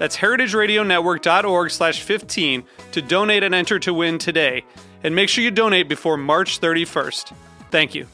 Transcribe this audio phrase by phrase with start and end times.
[0.00, 4.64] That's heritageradionetwork.org slash 15 to donate and enter to win today.
[5.04, 7.34] And make sure you donate before March 31st.
[7.70, 8.06] Thank you.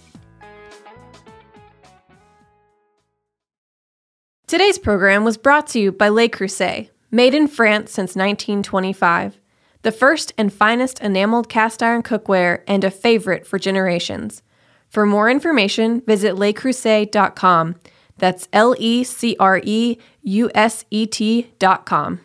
[4.49, 9.39] Today's program was brought to you by Le Creuset, made in France since 1925.
[9.83, 14.43] The first and finest enameled cast iron cookware and a favorite for generations.
[14.89, 17.77] For more information, visit lecreuset.com.
[18.19, 22.21] That's L E C R E U S E T dot com.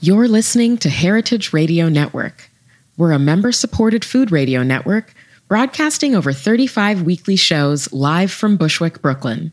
[0.00, 2.50] You're listening to Heritage Radio Network.
[2.96, 5.14] We're a member supported food radio network
[5.48, 9.52] broadcasting over 35 weekly shows live from Bushwick, Brooklyn.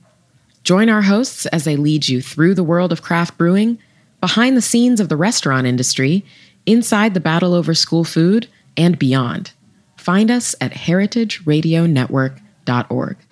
[0.63, 3.79] Join our hosts as they lead you through the world of craft brewing,
[4.21, 6.25] behind the scenes of the restaurant industry,
[6.65, 9.51] inside the battle over school food, and beyond.
[9.97, 12.48] Find us at heritageradionetwork.com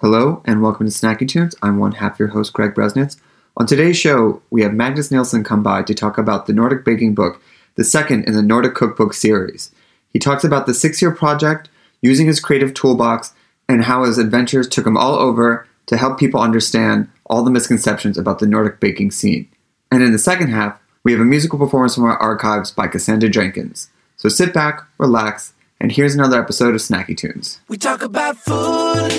[0.02, 1.56] Hello, and welcome to Snacky Tunes.
[1.62, 3.20] I'm one half your host, Greg Bresnitz.
[3.58, 7.14] On today's show, we have Magnus Nilsson come by to talk about the Nordic Baking
[7.14, 7.42] Book,
[7.76, 9.72] the second in the Nordic Cookbook series.
[10.12, 11.70] He talks about the six year project,
[12.02, 13.34] using his creative toolbox,
[13.68, 18.18] and how his adventures took him all over to help people understand all the misconceptions
[18.18, 19.48] about the Nordic baking scene.
[19.92, 23.30] And in the second half, we have a musical performance from our archives by Cassandra
[23.30, 23.90] Jenkins.
[24.16, 27.60] So sit back, relax, and here's another episode of Snacky Tunes.
[27.68, 29.12] We talk about food,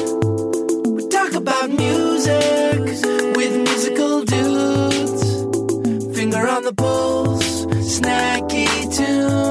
[0.86, 2.80] we talk about music
[3.36, 6.16] with musical dudes.
[6.16, 9.47] Finger on the pulse, snacky tunes.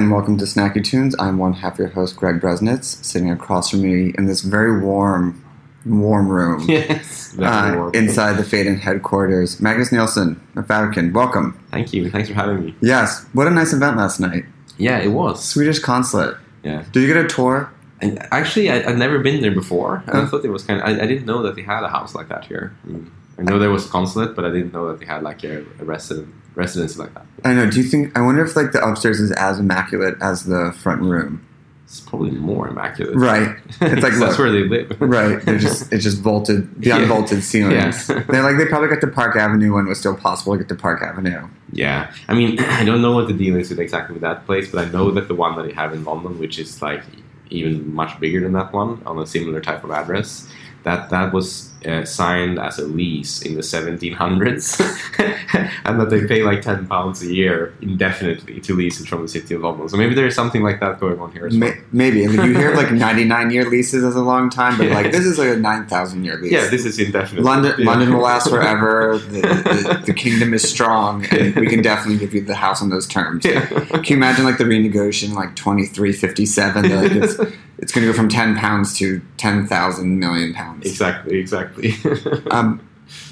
[0.00, 1.14] And welcome to Snacky Tunes.
[1.18, 5.44] I'm one half your host, Greg Bresnitz, sitting across from me in this very warm,
[5.84, 7.38] warm room Yes.
[7.38, 9.60] uh, inside the Phaidon headquarters.
[9.60, 11.62] Magnus Nilsson, a Falcon, welcome.
[11.70, 12.10] Thank you.
[12.10, 12.74] Thanks for having me.
[12.80, 14.46] Yes, what a nice event last night.
[14.78, 15.44] Yeah, it was.
[15.44, 16.38] Swedish consulate.
[16.62, 16.82] Yeah.
[16.92, 17.70] Did you get a tour?
[18.00, 20.02] And actually, I, I'd never been there before.
[20.06, 20.86] And I thought it was kind of.
[20.88, 22.74] I, I didn't know that they had a house like that here.
[22.84, 25.22] I, mean, I know there was a consulate, but I didn't know that they had
[25.22, 27.26] like a, a resident residence like that.
[27.44, 27.70] I know.
[27.70, 28.16] Do you think?
[28.16, 31.46] I wonder if like the upstairs is as immaculate as the front room.
[31.84, 33.16] It's probably more immaculate.
[33.16, 33.56] Right.
[33.80, 34.96] It's like that's where they live.
[35.00, 35.42] Right.
[35.44, 36.98] They're just it's just vaulted the Yeah.
[37.00, 38.08] unvaulted ceilings.
[38.08, 38.22] Yeah.
[38.28, 40.68] They're like they probably got to Park Avenue when it was still possible to get
[40.68, 41.48] to Park Avenue.
[41.72, 44.70] Yeah, I mean, I don't know what the deal is with exactly with that place,
[44.70, 47.02] but I know that the one that they have in London, which is like
[47.48, 50.48] even much bigger than that one on a similar type of address,
[50.84, 54.80] that that was uh, signed as a lease in the 1700s,
[55.84, 59.28] and that they pay like 10 pounds a year indefinitely to lease it from the
[59.28, 59.88] city of London.
[59.88, 61.70] So maybe there's something like that going on here as well.
[61.70, 62.24] May- maybe.
[62.24, 65.24] I mean, you hear like 99 year leases as a long time, but like this
[65.24, 66.52] is like a 9,000 year lease.
[66.52, 67.44] Yeah, this is indefinite.
[67.44, 67.86] London, Yeah.
[67.86, 69.18] London will last forever.
[69.18, 72.90] The, the, the kingdom is strong, and we can definitely give you the house on
[72.90, 73.44] those terms.
[73.44, 73.66] Yeah.
[73.66, 76.88] Can you imagine like the renegotiation, like twenty three fifty seven?
[76.90, 80.86] Like it's going to go from ten pounds to ten thousand million pounds.
[80.86, 81.94] Exactly, exactly.
[82.50, 82.80] Um,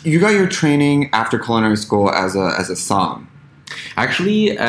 [0.03, 3.29] you got your training after culinary school as a as a som.
[3.97, 4.65] Actually, uh,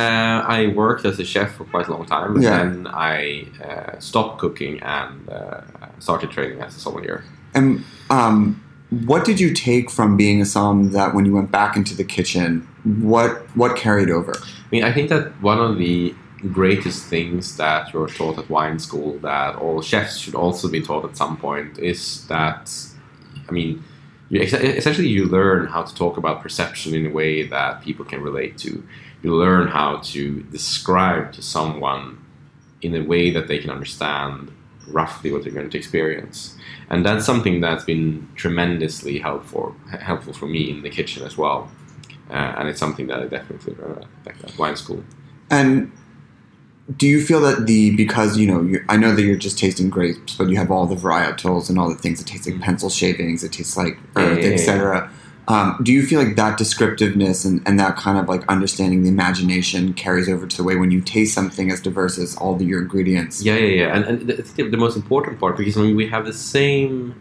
[0.57, 2.57] I worked as a chef for quite a long time, and Yeah.
[2.57, 5.61] then I uh, stopped cooking and uh,
[5.99, 7.23] started training as a sommelier.
[7.55, 8.61] And um,
[9.07, 12.03] what did you take from being a som that when you went back into the
[12.03, 14.33] kitchen, what what carried over?
[14.37, 16.13] I mean, I think that one of the
[16.47, 21.05] greatest things that you're taught at wine school that all chefs should also be taught
[21.05, 22.71] at some point is that,
[23.47, 23.83] I mean,
[24.29, 28.21] you, essentially you learn how to talk about perception in a way that people can
[28.21, 28.83] relate to.
[29.21, 32.23] You learn how to describe to someone
[32.81, 34.51] in a way that they can understand
[34.87, 36.55] roughly what they're going to experience.
[36.89, 41.69] And that's something that's been tremendously helpful helpful for me in the kitchen as well.
[42.29, 45.03] Uh, and it's something that I definitely learned at, wine school.
[45.49, 45.91] And
[46.97, 49.89] do you feel that the because you know you, I know that you're just tasting
[49.89, 52.89] grapes, but you have all the varietals and all the things that taste like pencil
[52.89, 55.11] shavings, it tastes like earth, yeah, yeah, etc.
[55.49, 59.09] Um, do you feel like that descriptiveness and, and that kind of like understanding the
[59.09, 62.65] imagination carries over to the way when you taste something as diverse as all the,
[62.65, 63.41] your ingredients?
[63.41, 63.95] Yeah, yeah, yeah.
[63.95, 67.19] And, and the, the most important part, because I mean, we have the same,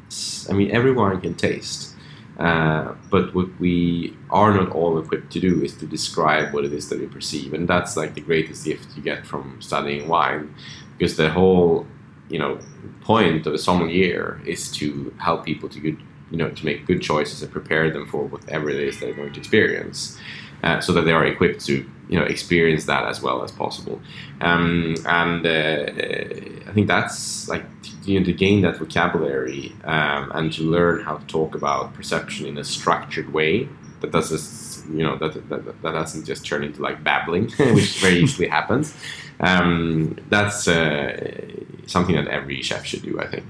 [0.51, 1.95] I mean, everyone can taste.
[2.39, 6.73] Uh, but what we are not all equipped to do is to describe what it
[6.73, 7.53] is that we perceive.
[7.53, 10.55] And that's like the greatest gift you get from studying wine.
[10.97, 11.87] Because the whole,
[12.29, 12.59] you know,
[13.01, 17.03] point of a sommelier is to help people to good, you know, to make good
[17.03, 20.19] choices and prepare them for whatever it is they're going to experience.
[20.63, 24.01] Uh, so that they are equipped to, you know, experience that as well as possible.
[24.41, 27.65] Um, and uh, I think that's like
[28.05, 32.47] you know, to gain that vocabulary um, and to learn how to talk about perception
[32.47, 33.69] in a structured way
[34.01, 38.21] that doesn't you know that that, that doesn't just turn into like babbling, which very
[38.21, 38.95] easily happens.
[39.41, 41.53] Um, that's uh,
[41.87, 43.45] something that every chef should do, I think.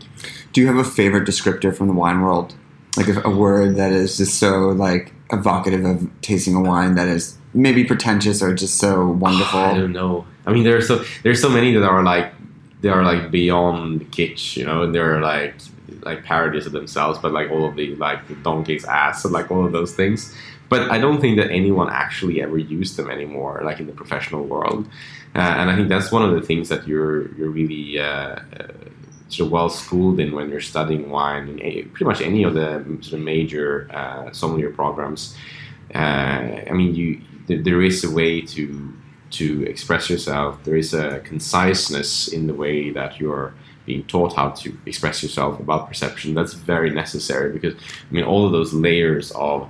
[0.52, 2.54] Do you have a favorite descriptor from the wine world?
[2.96, 7.37] Like a word that is just so like evocative of tasting a wine that is
[7.58, 9.60] maybe pretentious or just so wonderful?
[9.60, 10.26] I don't know.
[10.46, 12.32] I mean, there's so there's so many that are like
[12.80, 15.54] they are like beyond kitsch, you know, and they're like
[16.02, 19.50] like parodies of themselves, but like all of the like the donkey's ass and like
[19.50, 20.34] all of those things.
[20.68, 24.44] But I don't think that anyone actually ever used them anymore, like in the professional
[24.44, 24.86] world.
[25.34, 28.38] Uh, and I think that's one of the things that you're you're really uh, uh,
[29.28, 32.54] sort of well schooled in when you're studying wine in a, pretty much any of
[32.54, 35.36] the sort of major uh, sommelier programs.
[35.94, 38.94] Uh, I mean, you there, there is a way to
[39.30, 40.62] to express yourself.
[40.64, 43.52] There is a conciseness in the way that you're
[43.84, 46.34] being taught how to express yourself about perception.
[46.34, 49.68] That's very necessary because I mean, all of those layers of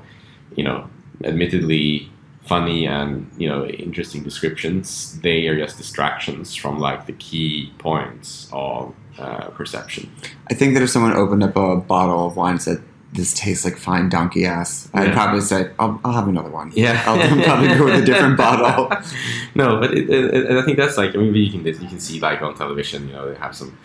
[0.56, 0.88] you know,
[1.24, 2.10] admittedly
[2.44, 8.48] funny and you know interesting descriptions, they are just distractions from like the key points
[8.52, 10.10] of uh, perception.
[10.50, 12.82] I think that if someone opened up a bottle of wine and said,
[13.18, 15.12] "This tastes like fine donkey ass," I'd Yeah.
[15.14, 18.88] probably say, "I'll, I'll have another one." Yeah, I'll probably go with a different bottle.
[19.54, 22.00] no, but it, it, it- I think that's like I mean you can you can
[22.00, 23.76] see like on television, you know, they have some,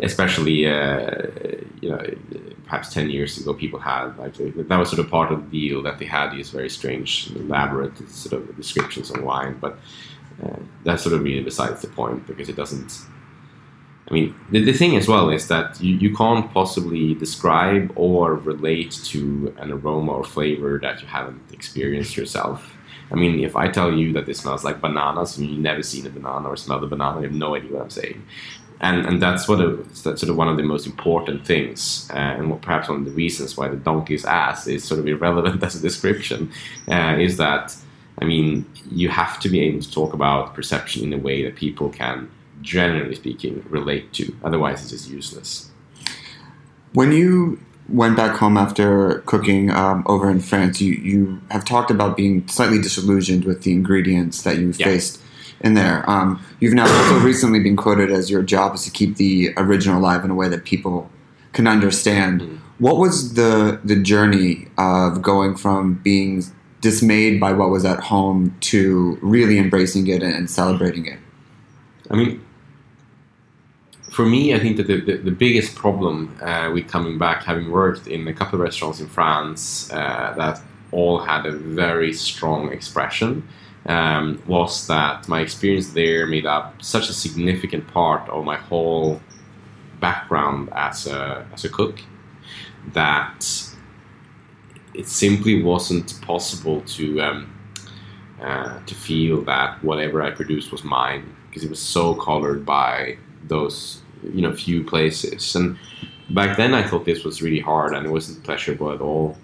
[0.00, 1.12] especially uh,
[1.82, 2.00] you know
[2.64, 4.34] perhaps ten years ago, people had like
[4.68, 7.94] that was sort of part of the deal that they had these very strange, elaborate
[8.10, 9.78] sort of descriptions on wine, but
[10.42, 12.92] uh, that's sort of really besides the point because it doesn't.
[14.08, 18.34] I mean, the, the thing as well is that you, you can't possibly describe or
[18.34, 22.72] relate to an aroma or flavor that you haven't experienced yourself.
[23.10, 26.06] I mean, if I tell you that this smells like bananas and you've never seen
[26.06, 28.24] a banana or smelled a banana, you have no idea what I'm saying.
[28.80, 32.16] And and that's what a, that's sort of one of the most important things, uh,
[32.16, 35.62] and what, perhaps one of the reasons why the donkey's ass is sort of irrelevant
[35.62, 36.52] as a description,
[36.88, 37.74] uh, is that
[38.20, 41.56] I mean you have to be able to talk about perception in a way that
[41.56, 42.30] people can,
[42.62, 44.36] generally speaking, relate to.
[44.44, 45.70] Otherwise, it's just useless.
[46.92, 51.90] When you went back home after cooking um, over in France, you, you have talked
[51.90, 54.86] about being slightly disillusioned with the ingredients that you Yeah.
[54.86, 55.20] faced
[55.60, 56.08] in there.
[56.08, 60.00] Um, you've now also recently been quoted as your job is to keep the original
[60.00, 61.10] alive in a way that people
[61.52, 62.40] can understand.
[62.40, 62.56] Mm-hmm.
[62.78, 66.44] What was the the journey of going from being
[66.82, 71.18] dismayed by what was at home to really embracing it and celebrating it?
[72.10, 72.44] I mean,
[74.16, 77.70] for me, I think that the, the, the biggest problem uh, with coming back, having
[77.70, 82.72] worked in a couple of restaurants in France uh, that all had a very strong
[82.72, 83.46] expression,
[83.84, 89.20] um, was that my experience there made up such a significant part of my whole
[90.00, 92.00] background as a, as a cook
[92.94, 93.44] that
[94.94, 97.52] it simply wasn't possible to um,
[98.40, 103.18] uh, to feel that whatever I produced was mine because it was so colored by
[103.44, 105.54] those you know few places.
[105.54, 105.78] And
[106.30, 109.36] back then I thought this was really hard and it wasn't pleasurable at all.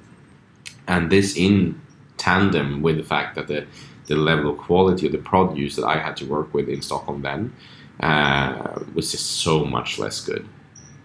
[0.89, 1.81] And this in
[2.17, 3.67] tandem with the fact that the
[4.07, 7.23] the level of quality of the produce that I had to work with in Stockholm
[7.23, 7.53] then
[8.01, 10.49] uh, was just so much less good.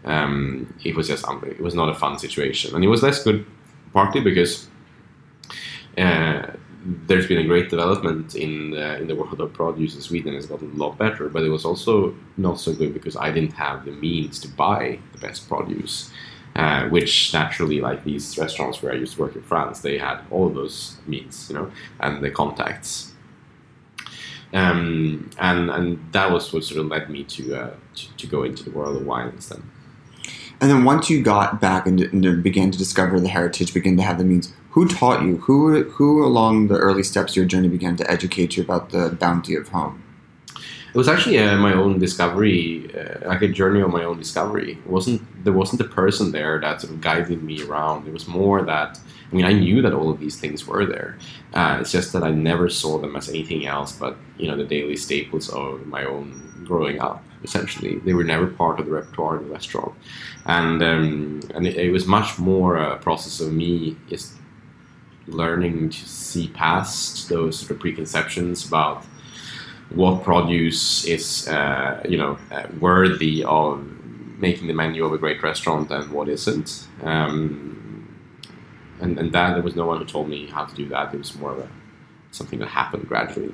[0.03, 2.73] Um, it was just un- it was not a fun situation.
[2.75, 3.45] And it was less good
[3.93, 4.67] partly because
[5.97, 6.47] uh,
[6.85, 10.33] there's been a great development in the, in the world of produce in Sweden.
[10.33, 13.53] It's gotten a lot better, but it was also not so good because I didn't
[13.53, 16.11] have the means to buy the best produce.
[16.55, 20.21] Uh, which naturally, like these restaurants where I used to work in France, they had
[20.31, 23.13] all those means, you know, and the contacts.
[24.53, 28.41] Um, and and that was what sort of led me to uh, to, to go
[28.41, 29.69] into the world of wines then.
[30.59, 34.03] And then once you got back and, and began to discover the heritage, began to
[34.03, 35.37] have the means, who taught you?
[35.37, 39.09] Who who along the early steps of your journey began to educate you about the
[39.09, 40.03] bounty of home?
[40.93, 42.61] It was actually uh, my own discovery,
[42.95, 44.73] uh, like a journey of my own discovery.
[44.73, 48.07] It wasn't there wasn't a person there that sort of guided me around.
[48.07, 48.99] It was more that
[49.31, 51.17] I mean I knew that all of these things were there.
[51.55, 54.69] Uh, it's just that I never saw them as anything else but you know the
[54.75, 56.27] daily staples of my own
[56.65, 57.23] growing up.
[57.43, 59.93] Essentially, they were never part of the repertoire of the restaurant,
[60.45, 64.36] and um, and it, it was much more a process of me just
[65.27, 69.03] learning to see past those sort of preconceptions about
[69.89, 73.85] what produce is uh, you know uh, worthy of
[74.37, 76.87] making the menu of a great restaurant and what isn't.
[77.01, 77.73] Um,
[78.99, 81.13] and, and that there was no one who told me how to do that.
[81.13, 81.69] It was more of a
[82.31, 83.53] something that happened gradually.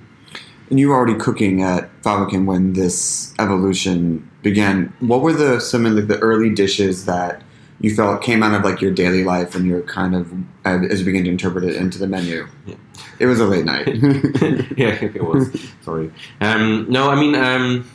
[0.69, 4.93] And you were already cooking at Fäviken when this evolution began.
[4.99, 7.41] What were the some of the, the early dishes that
[7.83, 10.33] you felt came out of like your daily life and you're kind of
[10.65, 12.47] uh, as you begin to interpret it into the menu?
[12.65, 12.75] Yeah.
[13.19, 13.87] It was a late night.
[14.77, 15.51] yeah, it was.
[15.81, 16.09] Sorry.
[16.39, 17.89] Um, no, I mean, um,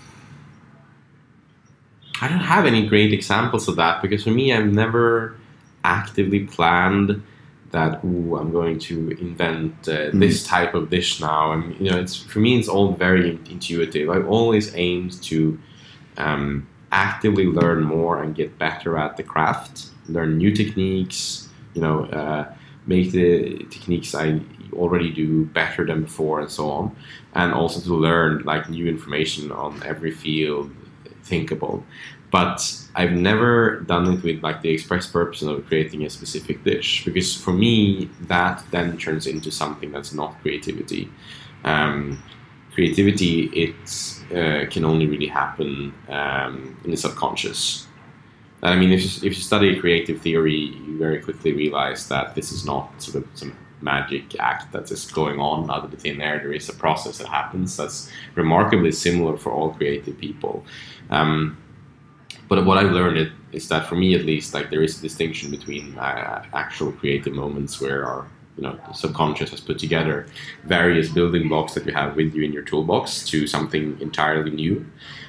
[2.21, 5.37] I don't have any great examples of that because for me, I've never
[5.85, 7.23] actively planned
[7.71, 8.05] that.
[8.05, 11.53] Ooh, I'm going to invent uh, this type of dish now.
[11.53, 14.11] And you know, it's for me, it's all very intuitive.
[14.11, 15.59] I've always aimed to
[16.19, 21.49] um, actively learn more and get better at the craft, learn new techniques.
[21.75, 22.53] You know, uh,
[22.87, 24.41] make the techniques I
[24.73, 26.97] already do better than before, and so on,
[27.35, 30.71] and also to learn like new information on every field
[31.23, 31.85] thinkable.
[32.31, 32.61] But
[32.95, 37.35] I've never done it with like the express purpose of creating a specific dish because
[37.35, 41.11] for me that then turns into something that's not creativity.
[41.65, 42.23] Um,
[42.79, 43.75] creativity it
[44.31, 47.89] uh, can only really happen um, in the subconscious.
[48.63, 52.53] I mean, if you, if you study creative theory, you very quickly realize that this
[52.53, 56.21] is not sort of some magic act that's just going on out of the thin
[56.21, 56.39] air.
[56.39, 60.65] There is a process that happens that's remarkably similar for all creative people.
[61.11, 61.59] Um,
[62.49, 65.51] but what I've learned is that for me at least, like there is a distinction
[65.51, 70.27] between uh, actual creative moments where our you know the subconscious has put together
[70.65, 74.85] various building blocks that you have with you in your toolbox to something entirely new.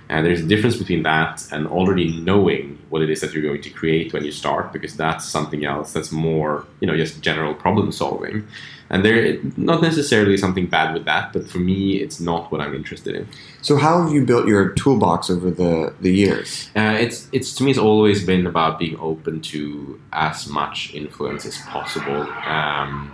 [0.10, 3.62] And there's a difference between that and already knowing what it is that you're going
[3.62, 7.54] to create when you start, because that's something else that's more, you know, just general
[7.54, 8.48] problem solving.
[8.90, 12.74] And there, not necessarily something bad with that, but for me, it's not what I'm
[12.74, 13.28] interested in.
[13.62, 16.72] so how have you built your toolbox over the the years?
[16.76, 21.46] Uh, it's it's to me, it's always been about being open to as much influence
[21.46, 22.22] as possible.
[22.48, 23.12] Um,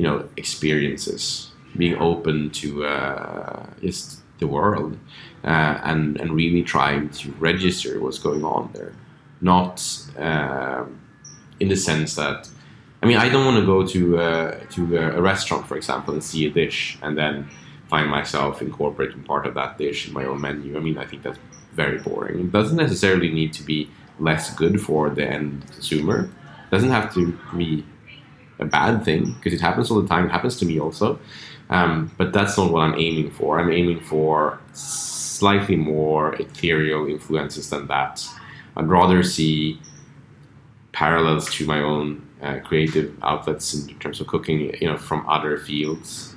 [0.00, 4.92] you know experiences, being open to uh, just the world,
[5.44, 8.94] uh, and and really trying to register what's going on there,
[9.42, 9.76] not
[10.16, 10.86] um
[11.60, 12.48] in the sense that.
[13.02, 14.80] I mean, I don't want to go to uh, to
[15.18, 17.34] a restaurant, for example, and see a dish, and then
[17.92, 20.76] find myself incorporating part of that dish in my own menu.
[20.78, 21.40] I mean, I think that's
[21.72, 22.36] very boring.
[22.46, 23.88] It doesn't necessarily need to be
[24.18, 26.18] less good for the end consumer.
[26.66, 27.84] It doesn't have to be
[28.60, 30.26] a bad thing because it happens all the time.
[30.26, 31.18] It happens to me also.
[31.70, 33.58] Um, but that's not what I'm aiming for.
[33.60, 38.26] I'm aiming for slightly more ethereal influences than that.
[38.76, 39.80] I'd rather see
[40.92, 45.58] parallels to my own uh, creative outlets in terms of cooking, you know, from other
[45.58, 46.34] fields.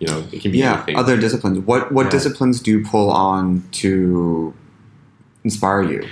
[0.00, 0.96] You know, it can be yeah, anything.
[0.96, 1.58] other disciplines.
[1.60, 2.10] What what Yeah.
[2.10, 4.52] disciplines do you pull on to
[5.44, 6.06] inspire you?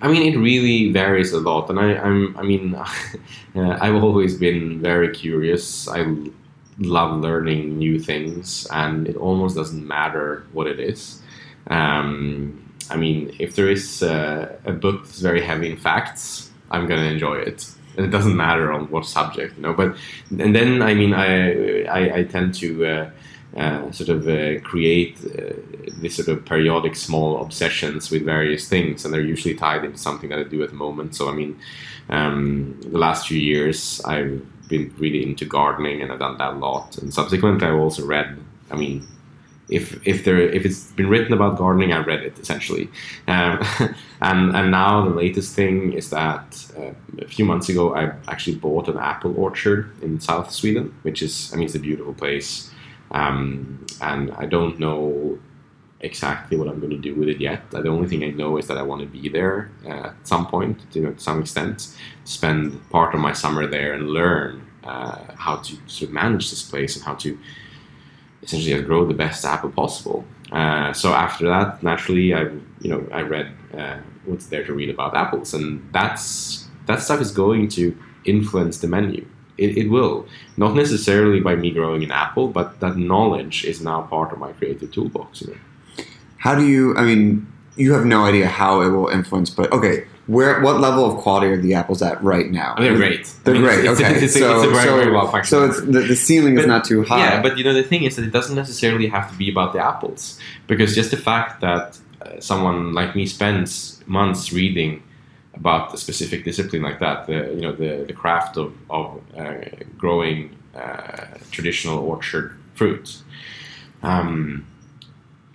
[0.00, 2.74] I mean, it really varies a lot, and I, I'm, I mean,
[3.54, 5.88] I've always been very curious.
[5.88, 6.04] I
[6.78, 11.22] love learning new things, and it almost doesn't matter what it is.
[11.68, 12.60] Um,
[12.90, 17.04] I mean, if there is uh, a book that's very heavy in facts, I'm gonna
[17.04, 19.72] enjoy it, and it doesn't matter on what subject, you know.
[19.72, 19.96] But
[20.38, 22.86] and then, I mean, I I, I tend to.
[22.86, 23.10] Uh,
[23.56, 25.54] uh, sort of uh, create uh,
[26.00, 30.30] this sort of periodic small obsessions with various things, and they're usually tied into something
[30.30, 31.14] that I do at the moment.
[31.14, 31.58] So, I mean,
[32.08, 36.56] um, the last few years I've been really into gardening, and I've done that a
[36.56, 36.98] lot.
[36.98, 38.38] And subsequently, I've also read.
[38.70, 39.06] I mean,
[39.68, 42.90] if if there if it's been written about gardening, I read it essentially.
[43.28, 43.62] Um,
[44.20, 48.56] and and now the latest thing is that uh, a few months ago I actually
[48.56, 52.70] bought an apple orchard in South Sweden, which is I mean it's a beautiful place.
[53.10, 55.38] Um, and I don't know
[56.00, 57.70] exactly what I'm going to do with it yet.
[57.70, 60.46] The only thing I know is that I want to be there uh, at some
[60.46, 65.18] point, you know, to some extent, spend part of my summer there and learn uh,
[65.36, 67.38] how to sort of manage this place and how to
[68.42, 70.24] essentially grow the best apple possible.
[70.52, 72.42] Uh, so after that, naturally, I
[72.80, 77.20] you know I read uh, what's there to read about apples, and that's that stuff
[77.20, 79.26] is going to influence the menu.
[79.56, 84.02] It, it will not necessarily by me growing an apple, but that knowledge is now
[84.02, 85.42] part of my creative toolbox.
[85.42, 86.04] You know?
[86.38, 86.96] How do you?
[86.96, 90.06] I mean, you have no idea how it will influence, but okay.
[90.26, 92.76] Where what level of quality are the apples at right now?
[92.78, 93.30] They're great.
[93.44, 93.84] They're I mean, great.
[93.84, 95.70] It's, okay, it's, it's, so, it's a very, so, very well functioning.
[95.70, 97.18] so it's the, the ceiling is not too high.
[97.18, 99.74] Yeah, but you know the thing is that it doesn't necessarily have to be about
[99.74, 105.02] the apples because just the fact that uh, someone like me spends months reading
[105.56, 109.54] about a specific discipline like that, the you know the, the craft of of uh,
[109.96, 113.22] growing uh, traditional orchard fruit.
[114.02, 114.66] Um,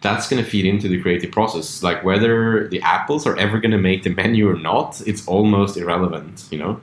[0.01, 1.83] that's going to feed into the creative process.
[1.83, 5.75] Like whether the apples are ever going to make the menu or not, it's almost
[5.75, 6.79] irrelevant, you know,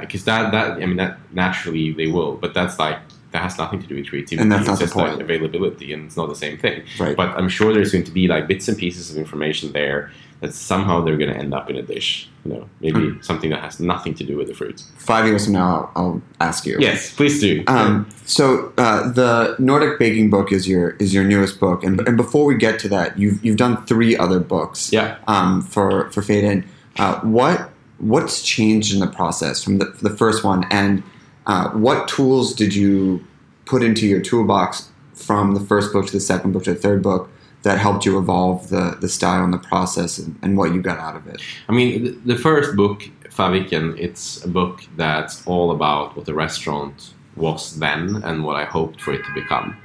[0.00, 2.98] because that that I mean that naturally they will, but that's like
[3.34, 4.42] that has nothing to do with creativity.
[4.42, 5.22] And that's it's the just like point.
[5.22, 6.84] availability, and it's not the same thing.
[7.00, 7.16] Right.
[7.16, 10.12] But I'm sure there's going to be like bits and pieces of information there
[10.44, 12.28] that somehow they're going to end up in a dish.
[12.44, 13.20] You know, maybe Hmm.
[13.22, 14.82] something that has nothing to do with the fruit.
[14.98, 16.76] Five years from now, I'll, I'll ask you.
[16.78, 17.64] Yes, please do.
[17.66, 22.16] Um, so uh, the Nordic Baking book is your is your newest book, and and
[22.18, 24.92] before we get to that, you've you've done three other books.
[24.92, 25.16] Yeah.
[25.26, 26.64] Um, for for Phaidon,
[26.98, 31.02] uh, what what's changed in the process from the the first one, and
[31.46, 33.24] uh, what tools did you
[33.64, 37.02] put into your toolbox from the first book to the second book to the third
[37.02, 37.30] book
[37.64, 40.98] that helped you evolve the the style and the process and, and what you got
[40.98, 41.40] out of it?
[41.68, 47.14] I mean, the first book, Fäviken, it's a book that's all about what the restaurant
[47.36, 49.76] was then and what I hoped for it to become.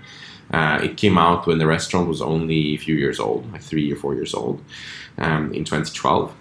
[0.52, 3.92] Uh, it came out when the restaurant was only a few years old, like three
[3.92, 4.62] or four years old,
[5.18, 6.34] um, in 2012.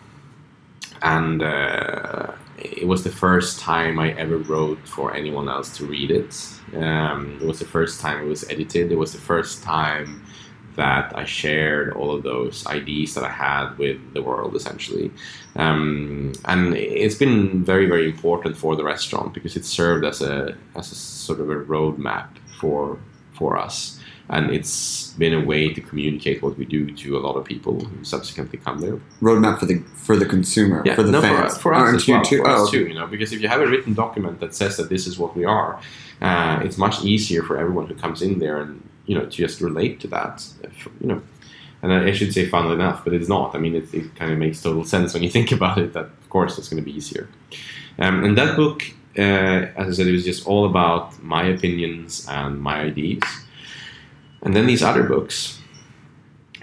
[1.03, 6.11] And uh, it was the first time I ever wrote for anyone else to read
[6.11, 6.35] it.
[6.75, 8.91] Um, it was the first time it was edited.
[8.91, 10.25] It was the first time
[10.79, 15.11] that I shared all of those ideas that I had with the world, essentially.
[15.57, 20.57] Um, and it's been very, very important for the restaurant because it served as a
[20.77, 22.29] as a sort of a roadmap
[22.61, 22.99] for
[23.39, 23.99] for us,
[24.35, 27.75] and it's been a way to communicate what we do to a lot of people
[27.89, 28.97] who subsequently come there.
[29.21, 32.07] Roadmap for the for the consumer yeah, for the no, fans for, for us as
[32.09, 32.25] you well.
[32.25, 32.39] too?
[32.43, 34.77] For Oh, us too, you know, because if you have a written document that says
[34.77, 35.81] that this is what we are,
[36.21, 39.61] uh, it's much easier for everyone who comes in there and you know to just
[39.61, 40.47] relate to that.
[40.63, 41.23] If, You know,
[41.83, 43.55] and I should say funnily enough, but it's not.
[43.55, 45.93] I mean, it, it kind of makes total sense when you think about it.
[45.95, 47.29] That of course it's going to be easier.
[47.99, 48.85] Um, and that book,
[49.19, 53.25] uh, as I said, it was just all about my opinions and my ideas.
[54.43, 55.61] And then these other books,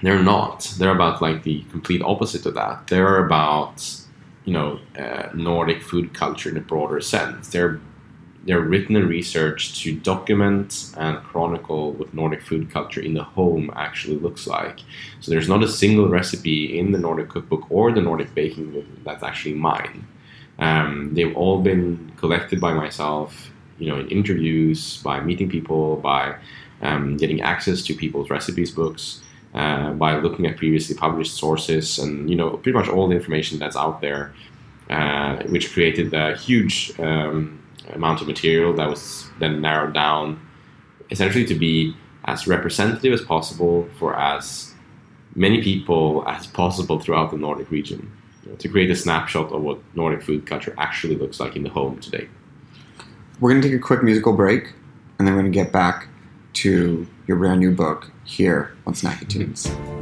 [0.02, 0.74] they're not.
[0.78, 2.88] They're about like the complete opposite of that.
[2.88, 3.84] They're about,
[4.46, 7.50] you know, uh, Nordic food culture in a broader sense.
[7.50, 7.82] They're
[8.46, 13.72] they're written and researched to document and chronicle what Nordic food culture in the home
[13.76, 14.82] actually looks like.
[15.20, 18.86] So there's not a single recipe in the Nordic cookbook or the Nordic baking book
[19.04, 20.08] that's actually mine.
[20.60, 26.36] Um, they've all been collected by myself, you know, in interviews, by meeting people, by
[26.82, 29.22] um, getting access to people's recipes books,
[29.56, 33.58] uh, by looking at previously published sources, and you know, pretty much all the information
[33.58, 34.34] that's out there,
[34.90, 37.60] uh, which created a huge um,
[37.94, 40.40] amount of material that was then narrowed down,
[41.12, 41.96] essentially to be
[42.26, 44.74] as representative as possible for as
[45.36, 48.12] many people as possible throughout the Nordic region
[48.44, 51.64] you know, to create a snapshot of what Nordic food culture actually looks like in
[51.64, 52.28] the home today.
[53.40, 54.74] We're going to take a quick musical break,
[55.20, 56.08] and then we're going to get back
[56.54, 59.66] to your brand new book here on Snacky Tunes.
[59.66, 59.95] Driving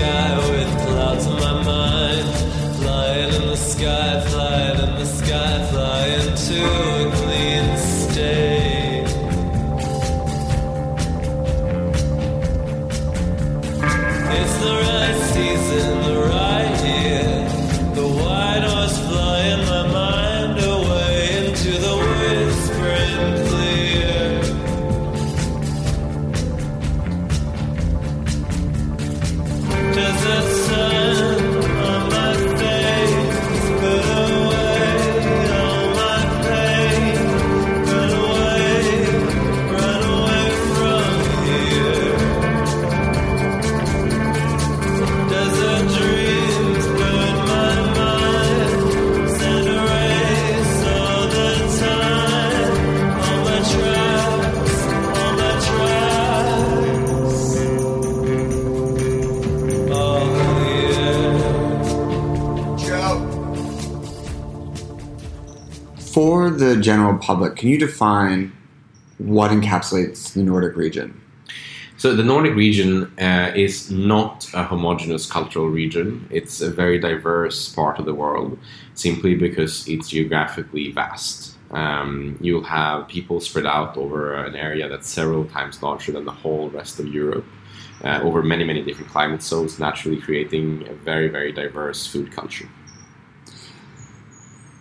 [0.00, 2.28] sky with clouds in my mind.
[2.78, 6.60] Flying in the sky, flying in the sky, flying to
[6.96, 8.59] a clean state.
[66.60, 68.52] The general public, can you define
[69.16, 71.18] what encapsulates the Nordic region?
[71.96, 76.26] So the Nordic region uh, is not a homogenous cultural region.
[76.30, 78.58] It's a very diverse part of the world,
[78.94, 81.56] simply because it's geographically vast.
[81.70, 86.38] Um, you'll have people spread out over an area that's several times larger than the
[86.42, 87.46] whole rest of Europe,
[88.04, 92.68] uh, over many, many different climate zones, naturally creating a very, very diverse food culture.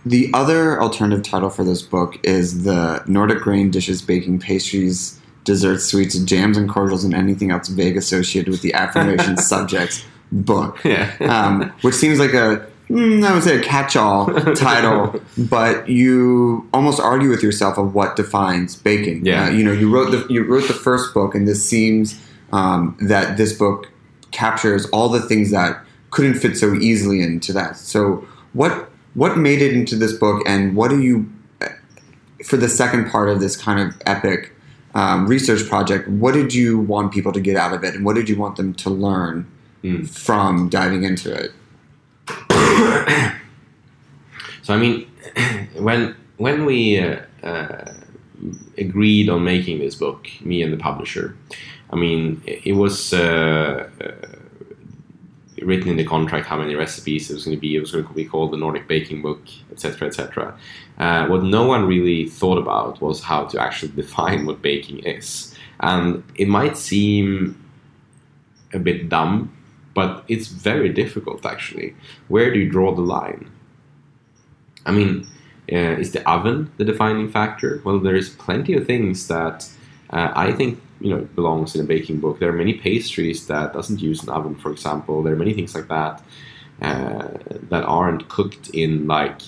[0.06, 5.86] The other alternative title for this book is the Nordic Grain Dishes, Baking Pastries, Desserts,
[5.86, 10.84] Sweets, Jams, and Cordials, and anything else vague associated with the aforementioned subjects book.
[10.84, 11.16] Yeah.
[11.22, 17.00] um, which seems like a, mm, I would say a catch-all title, but you almost
[17.00, 19.26] argue with yourself of what defines baking.
[19.26, 19.46] Yeah.
[19.46, 22.20] Uh, you know, you wrote the you wrote the first book, and this seems
[22.52, 23.92] um, that this book
[24.32, 27.76] captures all the things that couldn't fit so easily into that.
[27.78, 31.32] So, what what made it into this book, and what do you,
[32.46, 34.54] for the second part of this kind of epic
[34.96, 38.16] um, research project, what did you want people to get out of it, and what
[38.16, 39.46] did you want them to learn
[39.82, 40.04] Hmm.
[40.04, 41.52] from diving into it?
[44.62, 45.08] So I mean,
[45.80, 47.94] when when we uh, uh,
[48.78, 51.36] agreed on making this book, me and the publisher,
[51.92, 54.12] I mean, it, it was uh, uh,
[55.62, 57.76] written in the contract how many recipes it was going to be.
[57.76, 59.42] It was going to be called the Nordic Baking Book,
[59.72, 60.58] etc., etc.
[60.98, 65.56] Uh, what no one really thought about was how to actually define what baking is,
[65.80, 67.62] and it might seem
[68.74, 69.56] a bit dumb,
[69.94, 71.96] but it's very difficult actually.
[72.28, 73.50] Where do you draw the line?
[74.86, 75.28] I mean,
[75.72, 77.82] uh, is the oven the defining factor?
[77.84, 79.70] Well, there's plenty of things that
[80.12, 82.40] uh, I think you know belongs in a baking book.
[82.40, 85.24] There are many pastries that doesn't use an oven, for example.
[85.24, 86.22] There are many things like that
[86.82, 87.28] uh,
[87.70, 89.42] that aren't cooked in like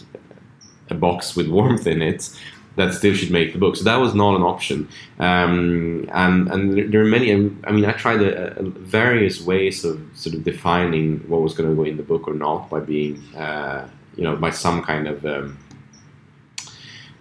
[0.89, 2.29] a box with warmth in it
[2.77, 3.75] that still should make the book.
[3.75, 4.87] So that was not an option.
[5.19, 7.31] Um, and and there- are many.
[7.31, 11.69] I mean, I tried a, a various ways of sort of defining what was going
[11.69, 15.07] to go in the book or not by being, uh, you know, by some kind
[15.07, 15.57] of um,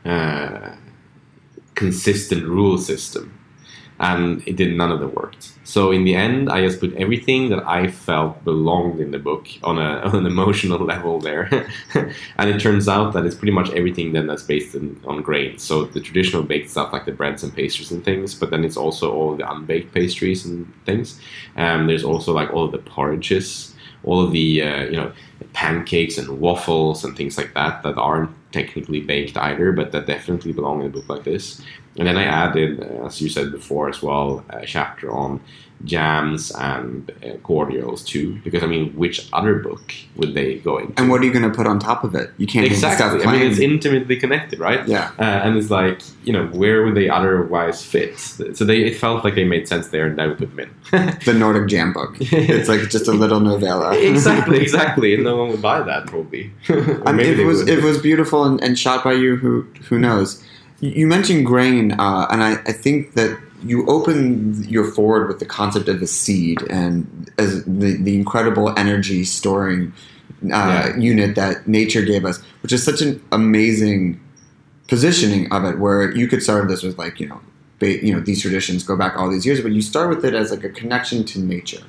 [0.05, 0.75] uh,
[1.75, 3.40] consistent rule system.
[4.01, 5.53] And it did none of them worked.
[5.71, 9.47] So in the end, I just put everything that I felt belonged in the book
[9.63, 11.49] on, a, on an emotional level there,
[12.39, 15.63] and it turns out that it's pretty much everything then that's based in, on grains.
[15.63, 18.77] So the traditional baked stuff like the breads and pastries and things, but then it's
[18.77, 21.21] also all the unbaked pastries and things.
[21.57, 25.13] Um, there's also like all the porridges, all of the uh, you know
[25.53, 30.53] pancakes and waffles and things like that that aren't technically baked either, but that definitely
[30.53, 31.63] belong in a book like this.
[31.99, 35.41] And then I added, uh, as you said before as well, a chapter on
[35.85, 41.01] jams and uh, cordials too, because I mean, which other book would they go into?
[41.01, 42.31] And what are you going to put on top of it?
[42.37, 43.25] You can't Exactly.
[43.25, 44.87] I mean, it's intimately connected, right?
[44.87, 45.11] Yeah.
[45.19, 48.19] Uh, and it's like, you know, where would they otherwise fit?
[48.19, 50.71] So they it felt like they made sense there, and I would put them in.
[51.25, 52.17] the Nordic Jam book.
[52.21, 53.97] It's like just a little novella.
[53.99, 55.15] exactly, exactly.
[55.15, 56.53] And no one would buy that probably.
[56.69, 59.37] I mean, it was it was beautiful and, and shot by you.
[59.37, 60.45] Who who knows?
[60.81, 65.45] You mentioned grain, uh, and I, I think that you open your forward with the
[65.45, 69.93] concept of a seed and as the the incredible energy storing
[70.45, 70.97] uh, Yeah.
[70.97, 74.19] unit that nature gave us, which is such an amazing
[74.89, 75.79] positioning of it.
[75.79, 77.41] Where you could start this with like you know,
[77.79, 80.33] ba- you know these traditions go back all these years, but you start with it
[80.33, 81.83] as like a connection to nature.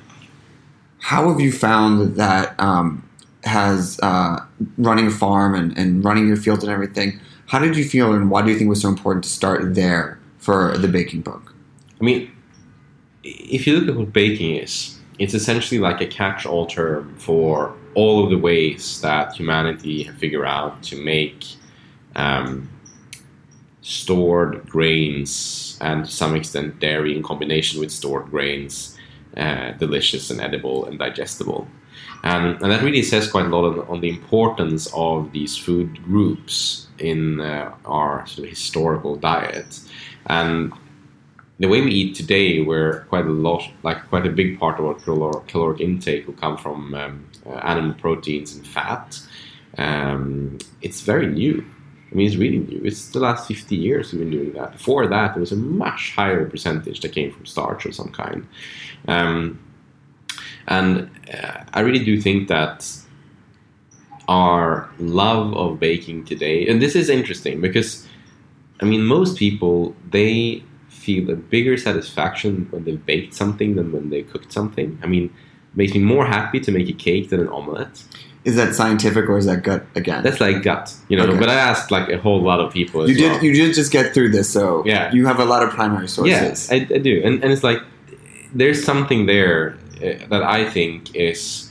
[0.98, 3.08] How have you found that um,
[3.44, 4.44] has uh,
[4.76, 7.18] running a farm and, and running your fields and everything?
[7.46, 9.74] How did you feel, and why do you think it was so important to start
[9.74, 11.54] there for the baking book?
[12.00, 12.30] I mean,
[13.22, 18.24] if you look at what baking is, it's essentially like a catch-all term for all
[18.24, 21.44] of the ways that humanity have figured out to make
[22.16, 22.68] um,
[23.82, 28.96] stored grains and to some extent dairy in combination with stored grains
[29.36, 31.66] uh, delicious and edible and digestible.
[32.24, 36.02] And, and that really says quite a lot on, on the importance of these food
[36.04, 39.80] groups in uh, our sort of historical diet.
[40.26, 40.72] And
[41.58, 44.86] the way we eat today, where quite a lot, like quite a big part of
[44.86, 49.20] our caloric, caloric intake will come from um, uh, animal proteins and fat,
[49.78, 51.64] um, it's very new.
[52.10, 52.82] I mean, it's really new.
[52.84, 54.72] It's the last 50 years we've been doing that.
[54.72, 58.46] Before that, there was a much higher percentage that came from starch of some kind.
[59.08, 59.58] Um,
[60.68, 62.88] and uh, I really do think that
[64.28, 68.06] our love of baking today, and this is interesting because,
[68.80, 74.10] I mean, most people, they feel a bigger satisfaction when they baked something than when
[74.10, 74.98] they cooked something.
[75.02, 78.04] I mean, it makes me more happy to make a cake than an omelette.
[78.44, 80.24] Is that scientific or is that gut again?
[80.24, 81.24] That's like gut, you know.
[81.24, 81.38] Okay.
[81.38, 83.02] But I asked like a whole lot of people.
[83.02, 83.44] As you did well.
[83.44, 85.12] you did just get through this, so Yeah.
[85.12, 86.68] you have a lot of primary sources.
[86.70, 87.78] Yeah, I, I do, and and it's like
[88.52, 91.70] there's something there uh, that I think is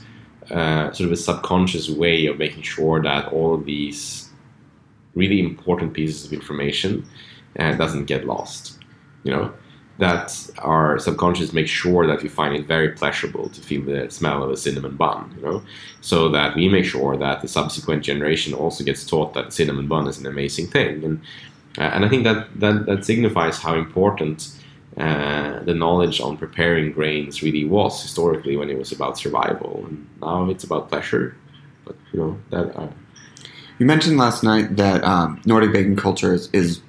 [0.50, 4.28] uh, sort of a subconscious way of making sure that all of these
[5.14, 7.06] really important pieces of information
[7.58, 8.78] uh, doesn't get lost.
[9.24, 9.52] You know,
[9.98, 14.42] that our subconscious makes sure that we find it very pleasurable to feel the smell
[14.42, 15.32] of a cinnamon bun.
[15.36, 15.62] You know,
[16.00, 20.08] so that we make sure that the subsequent generation also gets taught that cinnamon bun
[20.08, 21.20] is an amazing thing, and
[21.78, 24.50] uh, and I think that that, that signifies how important
[24.96, 30.06] uh, the knowledge on preparing grains really was historically when it was about survival, and
[30.20, 31.36] now it's about pleasure.
[31.84, 32.88] But you know that uh,
[33.78, 36.80] You mentioned last night that um, Nordic baking culture is, is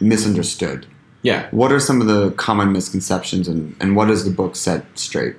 [0.00, 0.86] misunderstood.
[1.22, 4.84] yeah, What are some of the common misconceptions, and, and what does the book set
[4.98, 5.36] straight?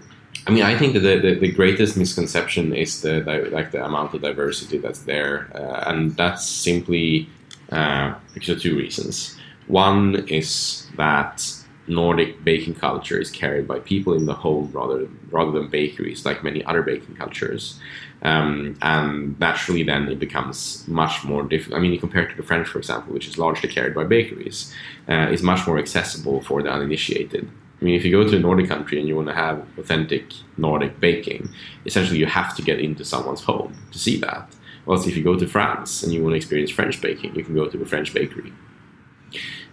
[0.48, 3.84] I mean, I think that the, the, the greatest misconception is the, the like the
[3.86, 7.30] amount of diversity that's there, uh, and that's simply
[7.72, 9.38] uh, because of two reasons.
[9.68, 11.46] One is that
[11.92, 16.44] Nordic baking culture is carried by people in the home rather rather than bakeries, like
[16.44, 17.80] many other baking cultures.
[18.24, 21.80] Um, and naturally, then it becomes much more difficult.
[21.80, 24.74] I mean, compared to the French, for example, which is largely carried by bakeries,
[25.10, 27.50] uh, it's much more accessible for the uninitiated.
[27.82, 30.34] I mean, if you go to a Nordic country and you want to have authentic
[30.56, 31.50] Nordic baking,
[31.86, 34.48] essentially you have to get into someone's home to see that.
[34.86, 37.56] Whilst if you go to France and you want to experience French baking, you can
[37.56, 38.54] go to a French bakery.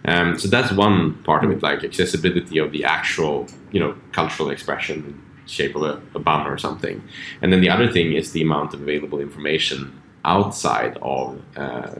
[0.05, 4.49] Um, so that's one part of it, like accessibility of the actual, you know, cultural
[4.49, 7.01] expression shape of a, a bun or something.
[7.41, 11.95] And then the other thing is the amount of available information outside of, uh,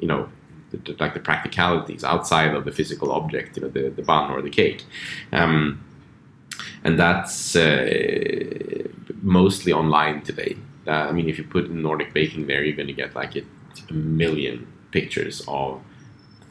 [0.00, 0.28] you know,
[0.70, 4.42] the- like the practicalities outside of the physical object, you know, the, the bun or
[4.42, 4.84] the cake.
[5.32, 5.80] Um,
[6.84, 8.84] and that's uh,
[9.22, 10.56] mostly online today.
[10.86, 13.42] Uh, I mean, if you put Nordic baking there, you're going to get like a,
[13.90, 15.80] a million pictures of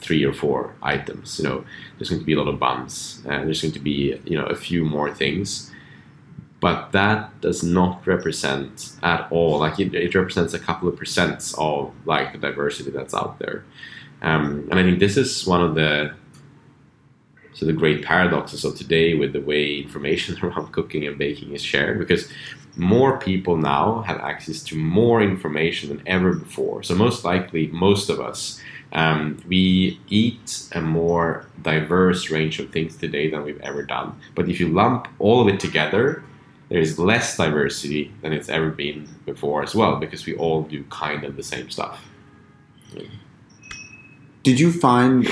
[0.00, 1.38] three or four items.
[1.38, 1.64] You know,
[1.96, 4.46] there's going to be a lot of buns, and there's going to be you know
[4.46, 5.70] a few more things,
[6.60, 9.58] but that does not represent at all.
[9.58, 13.64] Like it, it represents a couple of percents of like the diversity that's out there,
[14.22, 16.14] um, and I think this is one of the
[17.58, 21.62] so the great paradoxes of today with the way information around cooking and baking is
[21.62, 22.30] shared because
[22.76, 28.08] more people now have access to more information than ever before so most likely most
[28.08, 28.60] of us
[28.92, 34.48] um, we eat a more diverse range of things today than we've ever done but
[34.48, 36.22] if you lump all of it together
[36.68, 40.84] there is less diversity than it's ever been before as well because we all do
[40.84, 42.04] kind of the same stuff
[44.42, 45.28] Did you find,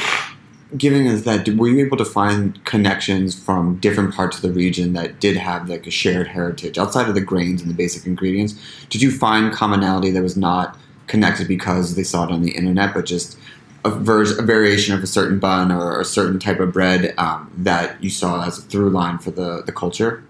[0.77, 4.93] given as that, were you able to find connections from different parts of the region
[4.93, 8.55] that did have like a shared heritage outside of the grains and the basic ingredients?
[8.91, 12.93] Did you find commonality that was not connected because they saw it on the internet,
[12.93, 13.39] but just
[13.85, 17.51] a, vers- a variation of a certain bun or a certain type of bread um,
[17.57, 20.25] that you saw as a through line for the, the culture?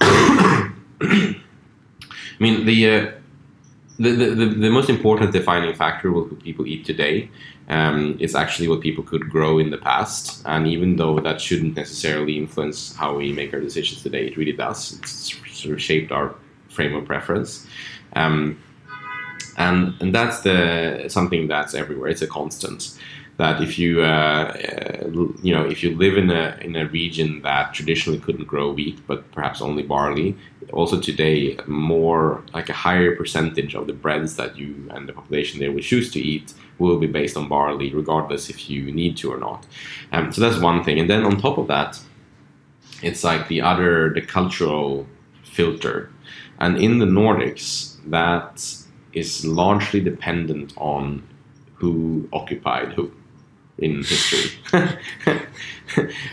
[0.00, 1.36] I
[2.38, 3.10] mean, the, uh,
[3.98, 7.30] the, the, the, most important defining factor what people eat today
[7.68, 10.42] um, is actually what people could grow in the past.
[10.46, 14.52] And even though that shouldn't necessarily influence how we make our decisions today, it really
[14.52, 14.98] does.
[14.98, 16.34] It's sort of shaped our
[16.68, 17.66] frame of preference.
[18.14, 18.58] Um,
[19.56, 22.08] and, and that's the something that's everywhere.
[22.08, 22.98] It's a constant
[23.38, 25.08] that if you uh, uh,
[25.42, 29.00] you know if you live in a in a region that traditionally couldn't grow wheat
[29.06, 30.36] but perhaps only barley
[30.72, 35.60] also today more like a higher percentage of the breads that you and the population
[35.60, 39.32] there would choose to eat will be based on barley regardless if you need to
[39.32, 39.66] or not.
[40.12, 40.98] Um, so that's one thing.
[40.98, 42.00] And then on top of that
[43.02, 45.06] it's like the other the cultural
[45.42, 46.10] filter.
[46.60, 48.54] And in the nordics that
[49.12, 51.22] is largely dependent on
[51.76, 53.10] who occupied who
[53.78, 54.50] in history.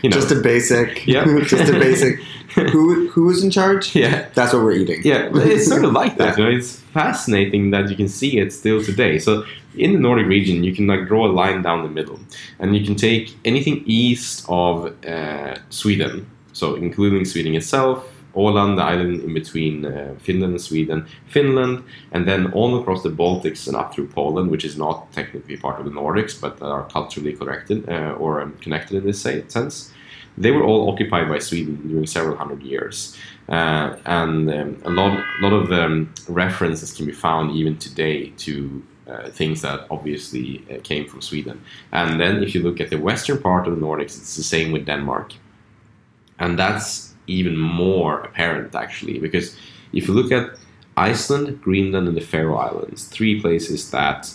[0.02, 1.24] you know, Just a basic, Yeah.
[1.44, 2.20] just a basic.
[2.72, 3.94] Who who was in charge?
[3.94, 4.26] Yeah.
[4.34, 5.02] that's what we're eating.
[5.04, 6.36] yeah, it's sort of like that.
[6.36, 9.20] You know, it's fascinating that you can see it still today.
[9.20, 9.44] So
[9.76, 12.18] in the Nordic region, you can like draw a line down the middle,
[12.58, 18.82] and you can take anything east of uh, Sweden, so including Sweden itself, Åland, the
[18.82, 23.76] island in between uh, Finland and Sweden, Finland, and then all across the Baltics and
[23.76, 27.88] up through Poland, which is not technically part of the Nordics, but are culturally connected
[27.88, 29.92] uh, or um, connected in this sense.
[30.38, 33.16] They were all occupied by Sweden during several hundred years,
[33.48, 38.82] uh, and um, a lot, lot of um, references can be found even today to
[39.08, 41.60] uh, things that obviously uh, came from Sweden.
[41.92, 44.70] And then, if you look at the western part of the Nordics, it's the same
[44.72, 45.32] with Denmark,
[46.38, 49.56] and that's even more apparent actually because
[49.92, 50.58] if you look at
[50.96, 54.32] Iceland, Greenland, and the Faroe Islands, three places that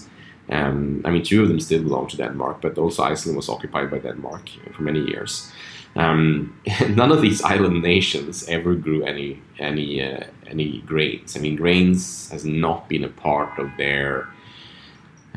[0.50, 3.90] um, I mean, two of them still belong to Denmark, but also Iceland was occupied
[3.90, 5.52] by Denmark for many years.
[5.96, 11.36] Um, none of these island nations ever grew any any uh, any grains.
[11.36, 14.28] I mean, grains has not been a part of their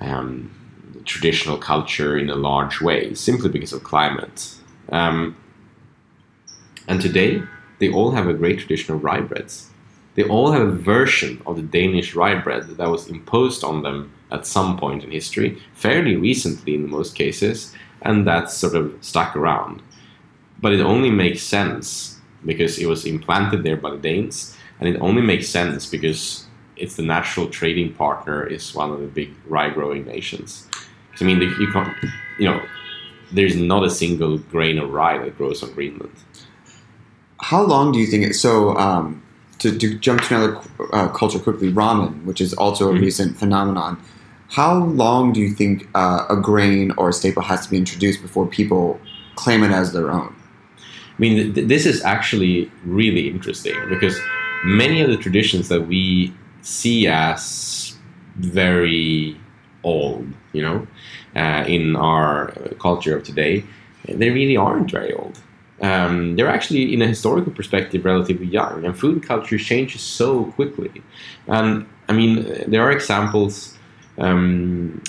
[0.00, 0.50] um,
[1.04, 4.54] traditional culture in a large way, simply because of climate.
[4.90, 5.36] Um,
[6.88, 7.42] and today,
[7.78, 9.70] they all have a great tradition of rye breads.
[10.14, 14.12] They all have a version of the Danish rye bread that was imposed on them
[14.32, 17.72] at some point in history, fairly recently in most cases,
[18.02, 19.82] and that's sort of stuck around.
[20.60, 25.00] But it only makes sense because it was implanted there by the Danes, and it
[25.00, 29.70] only makes sense because it's the natural trading partner is one of the big rye
[29.70, 30.68] growing nations.
[31.20, 31.94] I mean, you can't,
[32.38, 32.62] you know,
[33.32, 36.14] there's not a single grain of rye that grows on Greenland.
[37.40, 38.34] How long do you think it?
[38.34, 39.22] So um,
[39.60, 40.60] to, to jump to another
[40.92, 43.00] uh, culture quickly, ramen, which is also a Mhm.
[43.00, 43.96] recent phenomenon.
[44.50, 48.22] How long do you think uh, a grain or a staple has to be introduced
[48.22, 48.98] before people
[49.36, 50.34] claim it as their own?
[50.78, 54.18] I mean, th- this is actually really interesting because
[54.64, 56.32] many of the traditions that we
[56.62, 57.94] see as
[58.36, 59.36] very
[59.84, 60.86] old, you know,
[61.36, 63.64] uh, in our culture of today,
[64.08, 65.38] they really aren't very old.
[65.80, 71.02] Um, they're actually, in a historical perspective, relatively young, and food culture changes so quickly.
[71.46, 73.78] And I mean, there are examples
[74.18, 75.02] um,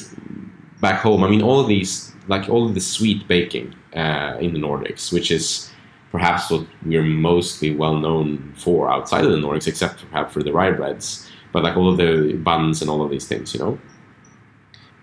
[0.81, 1.23] back home.
[1.23, 5.11] I mean, all of these, like all of the sweet baking uh, in the Nordics,
[5.11, 5.71] which is
[6.11, 10.51] perhaps what we're mostly well known for outside of the Nordics, except perhaps for the
[10.51, 13.79] rye breads, but like all of the buns and all of these things, you know.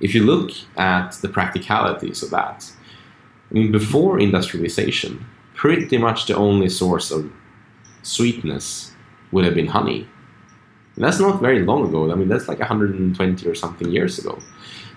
[0.00, 2.70] If you look at the practicalities of that,
[3.50, 5.24] I mean, before industrialization,
[5.66, 7.28] pretty much the only source of
[8.02, 8.92] sweetness
[9.32, 10.06] would have been honey.
[10.94, 12.12] And that's not very long ago.
[12.12, 14.38] I mean, that's like 120 or something years ago.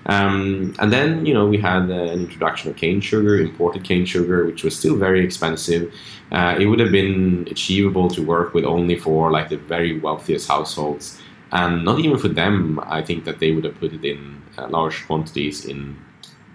[0.06, 4.06] Um, and then, you know, we had uh, an introduction of cane sugar, imported cane
[4.06, 5.92] sugar, which was still very expensive.
[6.32, 10.48] Uh, it would have been achievable to work with only for like the very wealthiest
[10.48, 11.20] households.
[11.52, 14.68] And not even for them, I think that they would have put it in uh,
[14.68, 15.98] large quantities in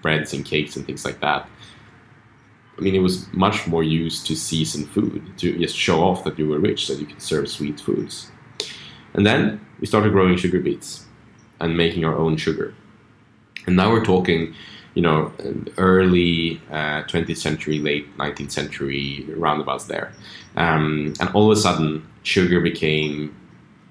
[0.02, 1.48] breads and cakes and things like that.
[2.76, 6.38] I mean, it was much more used to season food, to just show off that
[6.38, 8.30] you were rich, that you could serve sweet foods.
[9.14, 11.06] And then we started growing sugar beets
[11.60, 12.74] and making our own sugar.
[13.66, 14.54] And now we're talking,
[14.94, 15.32] you know,
[15.78, 20.12] early uh, 20th century, late 19th century, roundabouts there.
[20.56, 23.34] Um, and all of a sudden, sugar became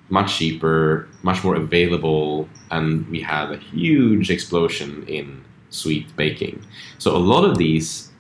[0.10, 6.64] much cheaper, much more available, and we had a huge explosion in sweet baking.
[7.00, 8.12] So a lot of these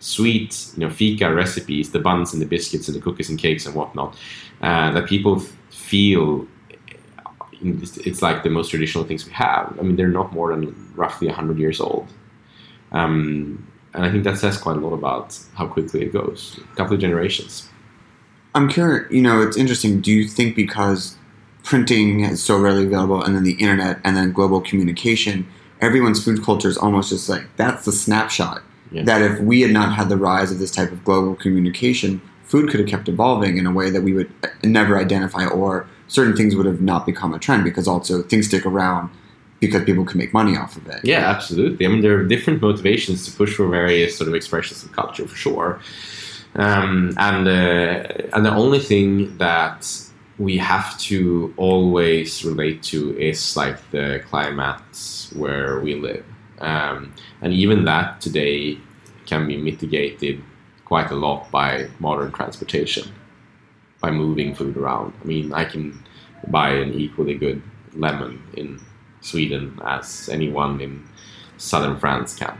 [0.00, 3.66] sweet, you know, fika recipes, the buns and the biscuits and the cookies and cakes
[3.66, 4.16] and whatnot,
[4.62, 5.38] uh, that people
[5.70, 6.46] feel
[7.62, 9.76] it's like the most traditional things we have.
[9.78, 12.08] I mean, they're not more than roughly 100 years old.
[12.92, 16.58] Um, and I think that says quite a lot about how quickly it goes.
[16.72, 17.68] A couple of generations.
[18.54, 20.00] I'm curious, you know, it's interesting.
[20.00, 21.16] Do you think because
[21.62, 25.46] printing is so readily available and then the internet and then global communication,
[25.80, 28.62] everyone's food culture is almost just like that's the snapshot.
[28.92, 29.04] Yeah.
[29.04, 32.68] That if we had not had the rise of this type of global communication, food
[32.70, 36.36] could have kept evolving in a way that we would uh, never identify, or certain
[36.36, 39.10] things would have not become a trend because also things stick around
[39.60, 41.00] because people can make money off of it.
[41.04, 41.86] Yeah, absolutely.
[41.86, 45.28] I mean, there are different motivations to push for various sort of expressions of culture,
[45.28, 45.80] for sure.
[46.56, 49.86] Um, and uh, and the only thing that
[50.38, 56.24] we have to always relate to is like the climate where we live,
[56.60, 58.78] um, and even that today
[59.26, 60.42] can be mitigated
[60.84, 63.12] quite a lot by modern transportation,
[64.00, 65.12] by moving food around.
[65.22, 66.02] I mean, I can
[66.48, 67.62] buy an equally good
[67.94, 68.80] lemon in
[69.20, 71.04] Sweden as anyone in
[71.56, 72.58] southern France can.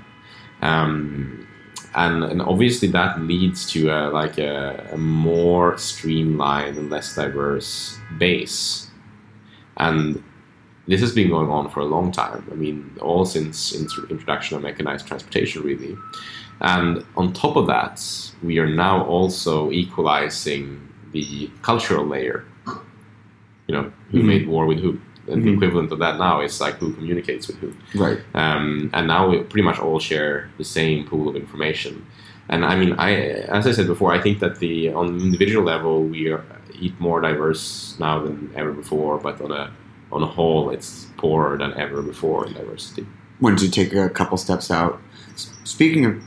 [0.62, 1.46] Um,
[1.94, 7.98] and, and obviously that leads to a, like a, a more streamlined and less diverse
[8.18, 8.88] base.
[9.76, 10.22] And
[10.86, 12.46] this has been going on for a long time.
[12.50, 15.96] I mean, all since introduction of mechanized transportation, really.
[16.60, 18.02] And on top of that,
[18.42, 20.80] we are now also equalizing
[21.12, 22.44] the cultural layer.
[23.66, 24.26] You know, who Mhm.
[24.26, 24.98] made war with who?
[25.28, 25.54] And the Mhm.
[25.56, 27.72] equivalent of that now is like who communicates with who.
[27.94, 28.18] Right.
[28.34, 32.04] Um, and now we pretty much all share the same pool of information.
[32.48, 33.12] And I mean, I
[33.58, 36.42] as I said before, I think that the on an individual level we are,
[36.80, 39.70] eat more diverse now than ever before, but on a
[40.12, 43.06] on a whole, it's poorer than ever before in diversity.
[43.40, 45.00] wanted to take a couple steps out.
[45.64, 46.22] Speaking of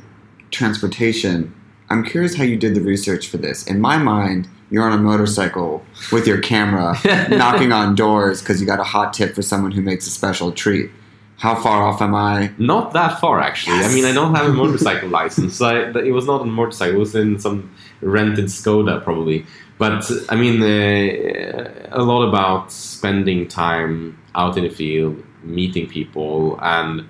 [0.51, 1.53] transportation,
[1.89, 3.67] I'm curious how you did the research for this.
[3.67, 6.97] In my mind, you're on a motorcycle with your camera
[7.29, 10.51] knocking on doors because you got a hot tip for someone who makes a special
[10.51, 10.89] treat.
[11.37, 12.51] How far off am I?
[12.57, 13.79] Not that far, actually.
[13.79, 15.57] I mean, I don't have a motorcycle license.
[15.57, 16.95] So I, it was not on a motorcycle.
[16.95, 17.71] It was in some
[18.01, 19.45] rented Skoda, probably.
[19.77, 26.59] But I mean, uh, a lot about spending time out in the field, meeting people,
[26.61, 27.07] and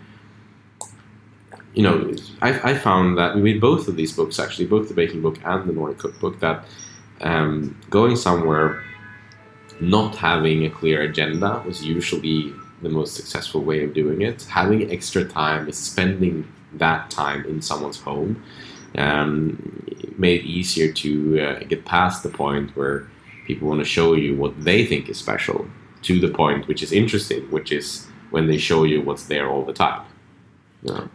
[1.74, 5.22] you know, I, I found that with both of these books, actually, both the baking
[5.22, 6.66] book and the Nordic cookbook, that
[7.22, 8.84] um, going somewhere
[9.82, 14.43] not having a clear agenda was usually the most successful way of doing it.
[14.43, 18.43] Having extra time is spending that time in someone's home
[18.96, 19.86] um,
[20.18, 23.08] made it easier to uh, get past the point where
[23.46, 25.68] people want to show you what they think is special
[26.04, 29.64] to the point which is interesting, which is when they show you what's there all
[29.64, 30.06] the time.
[30.84, 31.10] Know?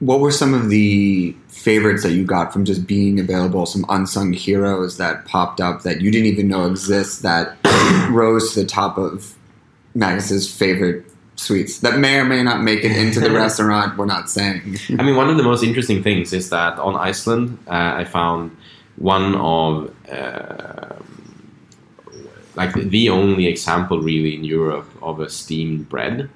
[0.00, 3.64] what were some of the favorites that you got from just being available?
[3.64, 7.56] Some unsung heroes that popped up that you didn't even know exist that
[8.10, 9.34] rose to the top of
[9.94, 11.06] Magnus's favorite
[11.36, 13.96] sweets that may or may not make it into the restaurant.
[13.96, 14.78] We're not saying.
[14.98, 18.56] I mean, one of the most interesting things is that on Iceland, uh, I found
[18.96, 20.96] one of uh,
[22.54, 26.30] like the only example really in Europe of a steamed bread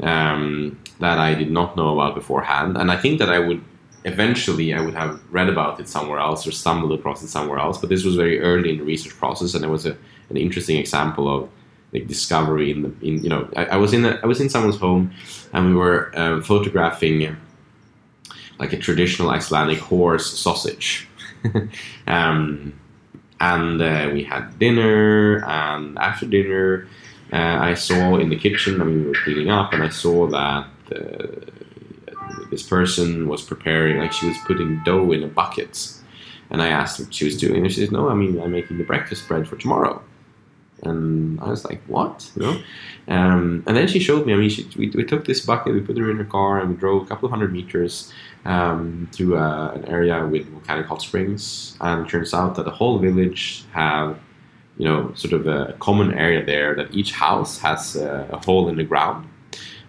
[0.00, 3.62] um, that I did not know about beforehand, and I think that I would
[4.04, 7.78] eventually I would have read about it somewhere else or stumbled across it somewhere else.
[7.78, 9.96] But this was very early in the research process, and it was a,
[10.30, 11.48] an interesting example of
[11.92, 14.48] like discovery in the in you know I, I was in a, I was in
[14.48, 15.12] someone's home,
[15.52, 17.36] and we were um, photographing
[18.58, 21.08] like a traditional Icelandic horse sausage.
[22.06, 22.72] um,
[23.40, 26.86] and uh, we had dinner, and after dinner,
[27.32, 28.80] uh, I saw in the kitchen.
[28.80, 31.26] I mean, we were cleaning up, and I saw that uh,
[32.50, 35.98] this person was preparing, like she was putting dough in a bucket.
[36.50, 38.78] And I asked what she was doing, and she said, "No, I mean, I'm making
[38.78, 40.02] the breakfast bread for tomorrow."
[40.82, 42.62] And I was like, "What?" You know.
[43.08, 44.32] Um, and then she showed me.
[44.32, 46.70] I mean, she, we, we took this bucket, we put her in her car, and
[46.70, 48.12] we drove a couple of hundred meters
[48.44, 51.76] um, to uh, an area with volcanic hot springs.
[51.80, 54.18] And it turns out that the whole village have,
[54.76, 56.74] you know, sort of a common area there.
[56.74, 59.28] That each house has a, a hole in the ground.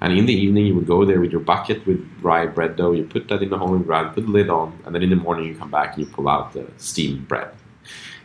[0.02, 2.92] And in the evening, you would go there with your bucket with rye bread dough.
[2.92, 5.02] You put that in the hole in the ground, put the lid on, and then
[5.02, 7.50] in the morning you come back and you pull out the steamed bread.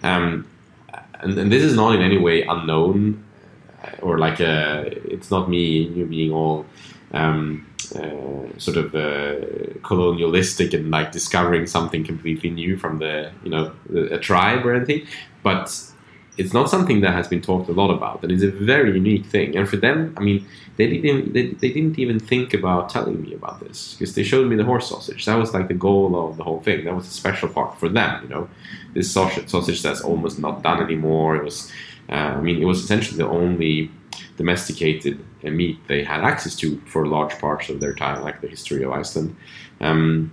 [0.02, 0.46] Um,
[1.20, 3.24] and, and this is not in any way unknown
[3.82, 6.66] uh, or like a, it's not me you being all
[7.12, 7.66] um,
[7.96, 13.72] uh, sort of uh, colonialistic and like discovering something completely new from the you know
[13.88, 15.06] the, a tribe or anything.
[15.42, 15.74] But
[16.39, 19.26] it's not something that has been talked a lot about and it's a very unique
[19.26, 19.57] thing.
[19.57, 23.34] And for them i mean they didn't they, they didn't even think about telling me
[23.34, 25.24] about this because they showed me the horse sausage.
[25.26, 26.84] That was like the goal of the whole thing.
[26.84, 28.49] That was a special part for them you know?
[28.95, 31.36] This sausage, sausage that's almost not done anymore.
[31.36, 31.70] It was
[32.09, 33.91] uh, i mean it was essentially the only
[34.36, 38.82] domesticated meat they had access to for large parts of their time like the history
[38.84, 39.36] of iceland.
[39.80, 40.32] Um,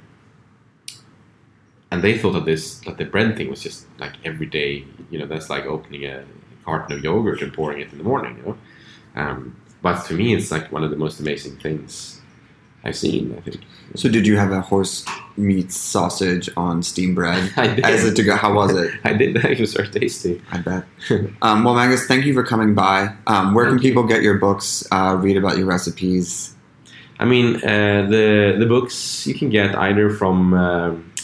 [1.96, 5.18] and they thought that this that the bread thing was just like every day you
[5.20, 6.24] know that's like opening a
[6.66, 8.58] carton of yogurt and pouring it in the morning you know
[9.22, 12.20] um, but to me it's like one of the most amazing things
[12.84, 13.62] i've seen i think
[14.02, 15.06] So, did you have a horse
[15.38, 17.86] meat sausage on steam bread I did.
[17.86, 18.36] as a to go?
[18.36, 18.90] How was it?
[19.10, 20.84] i did it was very tasty I bet.
[21.42, 22.98] Um, well, Magnus, thank you for coming by.
[23.28, 23.90] Um, where can Thank you.
[23.92, 26.56] people get your books, uh, read about your recipes?
[27.20, 31.15] I mean, uh, the the books you can get either from um uh,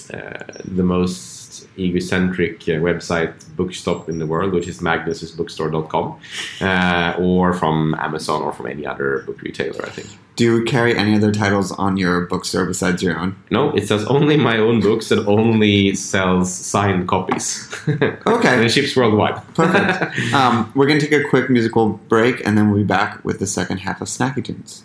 [0.65, 6.19] the most egocentric uh, website bookstop in the world, which is magnus'sbookstore.com,
[6.61, 9.85] uh, or from Amazon or from any other book retailer.
[9.85, 10.07] I think.
[10.37, 13.35] Do you carry any other titles on your bookstore besides your own?
[13.51, 17.67] No, it says only my own books and only sells signed copies.
[18.25, 18.55] Okay.
[18.55, 19.35] and it ships worldwide.
[19.53, 20.17] Perfect.
[20.33, 23.39] um, we're going to take a quick musical break, and then we'll be back with
[23.39, 24.83] the second half of Snacky Tunes.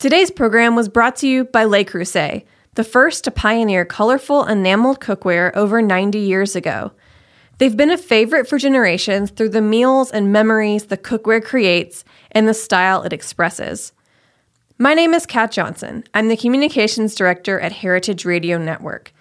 [0.00, 4.98] Today's program was brought to you by Le Creuset, the first to pioneer colorful enameled
[4.98, 6.92] cookware over 90 years ago.
[7.58, 12.48] They've been a favorite for generations through the meals and memories the cookware creates and
[12.48, 13.92] the style it expresses.
[14.78, 16.04] My name is Kat Johnson.
[16.14, 19.12] I'm the communications director at Heritage Radio Network.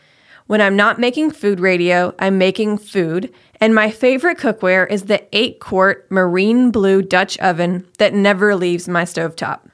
[0.48, 5.28] When I'm not making food radio, I'm making food, and my favorite cookware is the
[5.38, 9.69] 8 quart marine blue Dutch oven that never leaves my stovetop.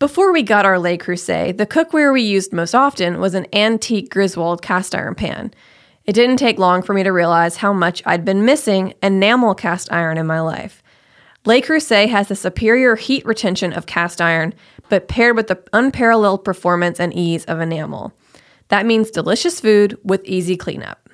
[0.00, 4.08] Before we got our Le Creuset, the cookware we used most often was an antique
[4.08, 5.52] Griswold cast iron pan.
[6.06, 9.92] It didn't take long for me to realize how much I'd been missing enamel cast
[9.92, 10.82] iron in my life.
[11.44, 14.54] Le Creuset has the superior heat retention of cast iron,
[14.88, 18.14] but paired with the unparalleled performance and ease of enamel.
[18.68, 21.10] That means delicious food with easy cleanup.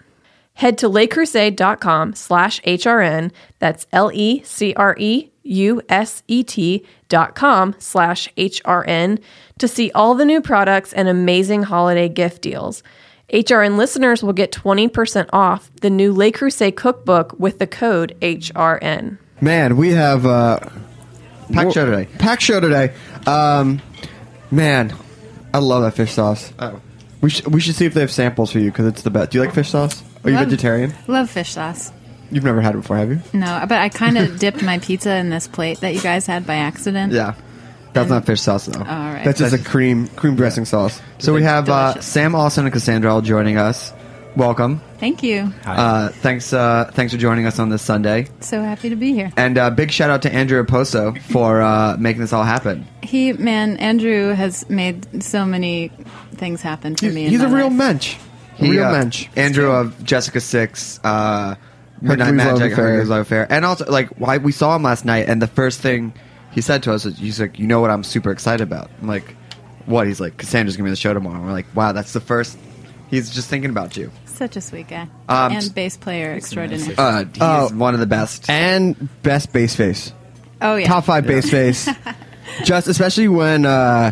[0.55, 5.33] Head to lecreuset.com slash HRN, that's L-E-C-R-E-U-S-E-T
[7.09, 9.21] dot com slash HRN
[9.59, 12.83] to see all the new products and amazing holiday gift deals.
[13.33, 19.19] HRN listeners will get 20% off the new Le Creuset cookbook with the code HRN.
[19.41, 20.61] Man, we have uh,
[21.53, 22.09] Packed show today.
[22.19, 22.95] Packed show today.
[23.27, 23.81] Um,
[24.51, 24.95] man,
[25.53, 26.53] I love that fish sauce.
[26.59, 26.81] Oh.
[27.21, 29.31] We should we should see if they have samples for you because it's the best.
[29.31, 30.03] Do you like fish sauce?
[30.23, 30.95] Are you vegetarian?
[31.07, 31.91] Love fish sauce.
[32.31, 33.21] You've never had it before, have you?
[33.33, 36.47] No, but I kind of dipped my pizza in this plate that you guys had
[36.47, 37.13] by accident.
[37.13, 37.35] Yeah,
[37.93, 38.81] that's not fish sauce though.
[38.81, 39.25] All right.
[39.25, 41.01] That's just a cream cream dressing sauce.
[41.19, 42.07] So we have uh, Delicious.
[42.13, 43.93] Sam Austin and Cassandra all joining us.
[44.37, 44.83] Welcome.
[44.99, 45.51] Thank you.
[45.65, 48.29] Uh, thanks, uh, thanks for joining us on this Sunday.
[48.41, 49.33] So happy to be here.
[49.35, 52.87] And uh, big shout out to Andrew Raposo for uh, making this all happen.
[53.03, 55.91] He, man, Andrew has made so many
[56.35, 57.25] things happen for He's, me.
[57.25, 57.77] in he's a my real life.
[57.79, 58.17] mensch.
[58.59, 59.27] A He, real uh, mensch.
[59.37, 61.55] Andrew of Jessica Six, uh,
[62.01, 62.85] Midnight Hercules Love Magic, Affair.
[62.87, 65.81] Hercules Love Affair, and also like why we saw him last night, and the first
[65.81, 66.13] thing
[66.53, 69.09] he said to us was, "He's like, you know what I'm super excited about." I'm
[69.09, 69.37] like,
[69.87, 72.21] "What?" He's like, "Cassandra's gonna be on the show tomorrow." We're like, "Wow, that's the
[72.21, 72.59] first.
[73.09, 74.11] He's just thinking about you.
[74.25, 75.09] Such a sweet guy.
[75.29, 76.95] Um, and bass player extraordinary.
[76.99, 77.71] Uh, he's Oh.
[77.75, 78.51] one of the best.
[78.51, 80.13] and best bass face.
[80.61, 80.87] oh, yeah.
[80.89, 81.89] top five bass face.
[82.65, 84.11] Just especially when uh,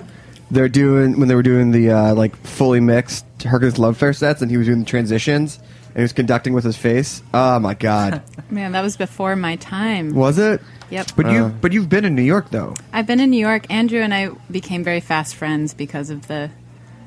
[0.50, 4.42] they're doing when they were doing the uh, like fully mixed Hercules Love Fair sets,
[4.42, 5.58] and he was doing the transitions,
[5.94, 7.22] and he was conducting with his face.
[7.32, 10.14] Oh my god, Man, that was before my time.
[10.14, 10.60] was it?
[10.90, 11.06] Yep.
[11.16, 11.48] But you, Uh.
[11.48, 12.74] but you've been in New York though.
[12.92, 13.66] I've been in New York.
[13.70, 16.50] Andrew and I became very fast friends because of the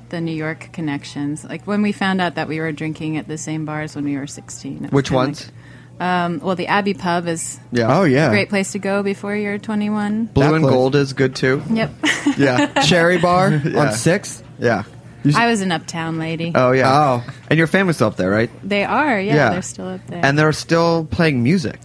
[0.10, 1.44] the New York connections.
[1.44, 4.16] Like when we found out that we were drinking at the same bars when we
[4.18, 4.76] were 16.
[4.78, 5.46] it was Which kinda ones?
[5.46, 5.54] like-
[6.00, 7.98] um, well, the Abbey Pub is Yeah.
[8.00, 10.26] Oh yeah, a great place to go before you're 21.
[10.26, 10.74] Blue That and place.
[10.74, 11.62] Gold is good too.
[11.72, 11.92] Yep.
[12.38, 12.68] yeah.
[12.84, 13.62] Cherry Bar on
[14.60, 14.78] Yeah.
[14.80, 14.86] on
[15.30, 15.40] Sixth.
[15.40, 15.46] Yeah.
[15.46, 16.52] I was an uptown lady.
[16.56, 16.92] Oh yeah.
[17.26, 17.34] Oh.
[17.50, 18.50] And your family's still up there, right?
[18.64, 19.50] They are, yeah, Yeah.
[19.52, 20.24] They're still up there.
[20.26, 21.80] And they're still playing music.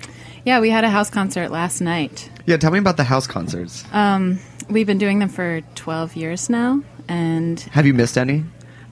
[0.44, 2.30] yeah, we had a house concert last night.
[2.46, 2.56] Yeah.
[2.56, 3.84] Tell me about the house concerts.
[3.92, 4.38] Um,
[4.68, 8.44] we've been doing them for 12 years now, and Have you missed any?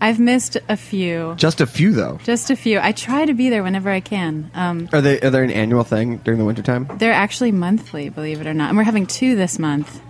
[0.02, 1.34] I've missed a few.
[1.36, 2.18] Just a few though.
[2.24, 2.80] Just a few.
[2.80, 4.50] I try to be there whenever I can.
[4.54, 6.88] Um, Are they are they an annual thing during the wintertime?
[6.96, 8.68] they're actually monthly, believe it or not.
[8.70, 10.00] And we're having two this month.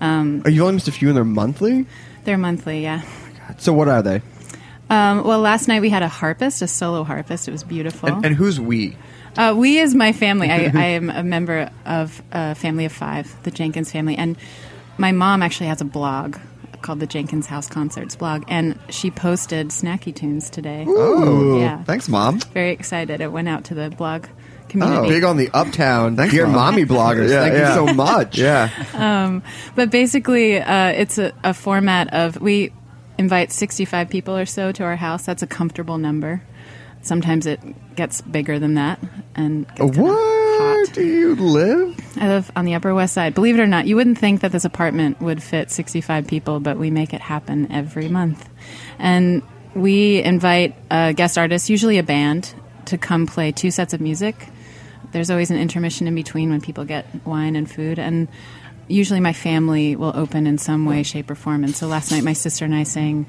[0.00, 1.84] Are you only missed a few, and they're monthly.
[2.24, 3.02] They're monthly, yeah.
[3.56, 4.22] So what are they?
[4.90, 7.48] Um, well, last night we had a harpist, a solo harpist.
[7.48, 8.08] It was beautiful.
[8.08, 8.96] And, and who's we?
[9.36, 10.50] Uh, we is my family.
[10.50, 14.36] I, I am a member of a family of five, the Jenkins family, and
[14.96, 16.36] my mom actually has a blog
[16.80, 20.84] called the Jenkins House Concerts blog, and she posted snacky tunes today.
[20.88, 22.38] Oh, yeah, Thanks, mom.
[22.40, 23.20] very excited.
[23.20, 24.26] It went out to the blog
[24.68, 25.08] community.
[25.08, 26.16] Big on the uptown.
[26.16, 26.74] Thanks, Dear Mom.
[26.74, 27.28] mommy bloggers.
[27.30, 27.68] Yeah, Thank yeah.
[27.68, 28.38] you so much.
[28.38, 29.40] Yeah.
[29.74, 32.72] But basically, uh, it's a, a format of we
[33.18, 35.26] invite 65 people or so to our house.
[35.26, 36.42] That's a comfortable number.
[37.02, 37.60] Sometimes it
[37.94, 38.98] gets bigger than that,
[39.34, 41.96] and Where do you live?
[42.16, 43.34] I live on the Upper West Side.
[43.34, 46.76] Believe it or not, you wouldn't think that this apartment would fit 65 people, but
[46.76, 48.48] we make it happen every month.
[48.98, 49.42] And
[49.74, 52.52] we invite a guest artist, usually a band,
[52.86, 54.48] to come play two sets of music.
[55.12, 57.98] There's always an intermission in between when people get wine and food.
[57.98, 58.28] And
[58.88, 61.64] usually my family will open in some way, shape, or form.
[61.64, 63.26] And so last night, my sister and I sang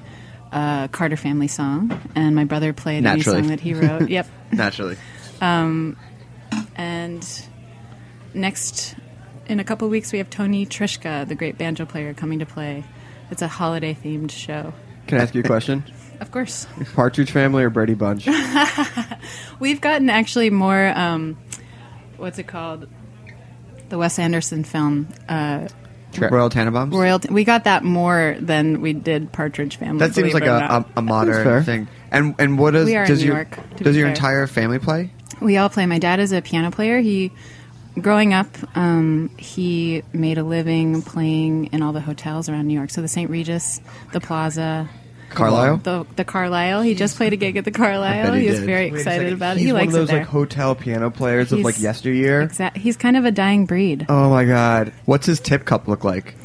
[0.51, 4.09] a Carter family song, and my brother played a new song that he wrote.
[4.09, 4.27] yep.
[4.51, 4.97] Naturally.
[5.41, 7.27] And
[8.33, 8.95] next,
[9.47, 12.83] in a couple weeks, we have Tony Trischka, the great banjo player, coming to play.
[13.31, 14.73] It's a holiday themed show.
[15.07, 15.83] Can I ask you a question?
[16.19, 16.67] Of course.
[16.95, 18.27] Partridge Family or Brady Bunch?
[19.61, 21.37] We've gotten actually more, um,
[22.17, 22.89] what's it called?
[23.89, 25.07] The Wes Anderson film.
[25.27, 25.67] Uh,
[26.17, 26.91] Royal Tenenbaums.
[26.93, 27.19] Royal.
[27.29, 29.99] we got that more than we did Partridge Family.
[29.99, 31.87] that seems like a, a, a modern thing.
[32.11, 34.07] And and what does We are in does New your York, to does be your
[34.07, 34.15] fair.
[34.15, 35.11] entire family play?
[35.39, 35.85] We all play.
[35.85, 36.99] My dad is a piano player.
[36.99, 37.31] He
[38.01, 42.89] growing up, um, he made a living playing in all the hotels around New York.
[42.89, 43.29] So the St.
[43.29, 43.79] Regis,
[44.11, 44.89] the Plaza,
[45.29, 45.77] Carlyle.
[45.77, 46.81] the the Carlyle.
[46.81, 48.33] He just played a gig at the Carlyle.
[48.33, 48.65] he He, was did.
[48.65, 49.33] very Wait excited second.
[49.33, 49.59] about it.
[49.59, 50.19] He's He one of those it there.
[50.19, 52.41] like hotel piano players of like yesteryear.
[52.41, 54.05] Exact- He's kind of a dying breed.
[54.09, 56.35] Oh my god, what's his tip cup look like?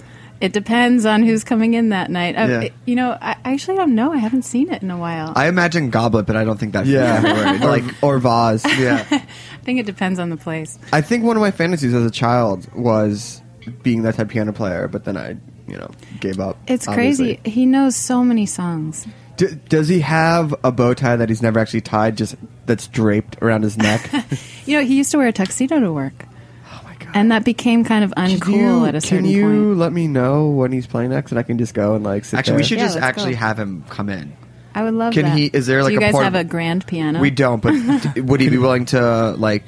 [0.40, 2.36] It depends on who's coming in that night.
[2.36, 2.60] Uh, Yeah.
[2.62, 4.12] it- you know, I I actually don't know.
[4.12, 5.32] I haven't seen it in a while.
[5.34, 7.60] I, I imagine goblet, but I don't think that's Yeah, right.
[7.62, 8.64] like like or vase.
[8.78, 9.06] yeah.
[9.10, 9.22] I
[9.64, 10.78] think it depends on the place.
[10.92, 13.40] I think one of my fantasies as a child was
[13.82, 15.36] being that type of piano player, but then I,
[15.66, 15.90] you know,
[16.20, 16.56] gave up.
[16.66, 17.36] It's obviously.
[17.36, 17.50] crazy.
[17.50, 19.06] He knows so many songs.
[19.36, 22.36] D- does he have a bow tie that he's never actually tied, just
[22.66, 24.08] that's draped around his neck?
[24.66, 26.24] You know, he used to wear a tuxedo to work.
[26.72, 27.10] oh my god!
[27.14, 29.26] And that became kind of uncool you, at a certain point.
[29.26, 29.76] can you point.
[29.78, 32.38] let me know when he's playing next, and I can just go and like sit
[32.38, 32.56] Actually, there?
[32.58, 33.38] we should Yeah, just actually go.
[33.40, 34.34] have him come in.
[34.74, 35.36] I would love Can that.
[35.36, 37.20] he- is there, Do like, you a guys port- have a grand piano?
[37.20, 37.72] We don't, but
[38.14, 39.64] d- would he be willing to like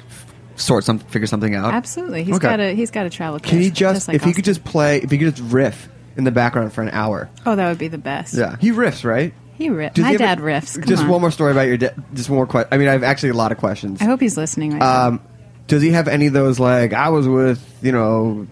[0.57, 1.73] sort some, figure something out?
[1.73, 2.23] Absolutely.
[2.25, 2.47] He's Okay.
[2.47, 3.49] got a he's got a travel kit.
[3.49, 5.87] Can he just, like if he could just play, if he could just riff
[6.17, 7.29] in the background for an hour?
[7.45, 8.33] Oh, that would be the best.
[8.33, 9.33] Yeah, he riffs, right?
[9.55, 9.95] He ripped.
[9.95, 10.73] Does My he have dad a- riffs.
[10.75, 11.09] Come just on.
[11.09, 11.95] one more story about your dad.
[12.13, 12.69] Just one more question.
[12.71, 14.01] I mean, I have actually a lot of questions.
[14.01, 15.07] I hope he's listening right now.
[15.07, 15.21] Um,
[15.67, 18.45] does he have any of those like I was with you know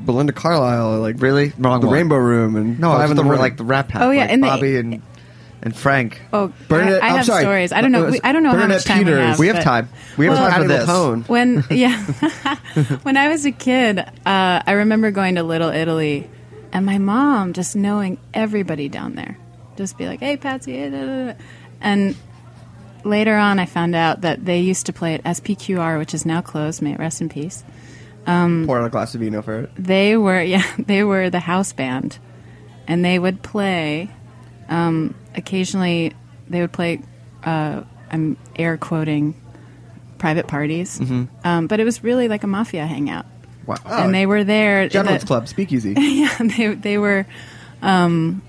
[0.00, 1.52] Belinda Carlisle like Really?
[1.58, 1.94] Wrong the one.
[1.96, 3.40] Rainbow Room and No, Five it's in the, the Morning.
[3.42, 4.02] like the Rat Pack.
[4.02, 5.02] Oh, yeah, like and the- Bobby and
[5.62, 6.20] and Frank.
[6.32, 7.42] Oh, Bernadette- I, I have sorry.
[7.42, 7.72] stories.
[7.72, 8.06] I don't know.
[8.10, 9.18] We, I don't know Bernadette how much time Peters.
[9.18, 9.38] we have.
[9.38, 9.88] We have time.
[10.16, 10.88] We have Well, time for Patti this.
[10.88, 11.28] LuPone.
[11.28, 16.28] When yeah, when I was a kid, uh, I remember going to Little Italy,
[16.72, 19.36] and my mom just knowing everybody down there,
[19.76, 21.38] just be like, "Hey, Patsy," da, da, da."
[21.80, 22.16] and
[23.04, 26.40] later on, I found out that they used to play at SPQR, which is now
[26.40, 26.82] closed.
[26.82, 27.62] May it rest in peace.
[28.26, 29.70] Pour out a glass of vino for it.
[29.76, 32.18] They were yeah, they were the house band,
[32.86, 34.10] and they would play.
[34.68, 36.12] Um, occasionally,
[36.48, 37.00] they would play.
[37.42, 39.34] Uh, I'm air quoting
[40.18, 41.00] private parties,
[41.44, 43.26] um, but it was really like a mafia hangout,
[43.66, 43.76] Wow.
[43.86, 44.88] and they were there.
[44.88, 45.94] The- Club, Speakeasy.
[45.98, 47.26] yeah, they they were.
[47.82, 48.42] Um,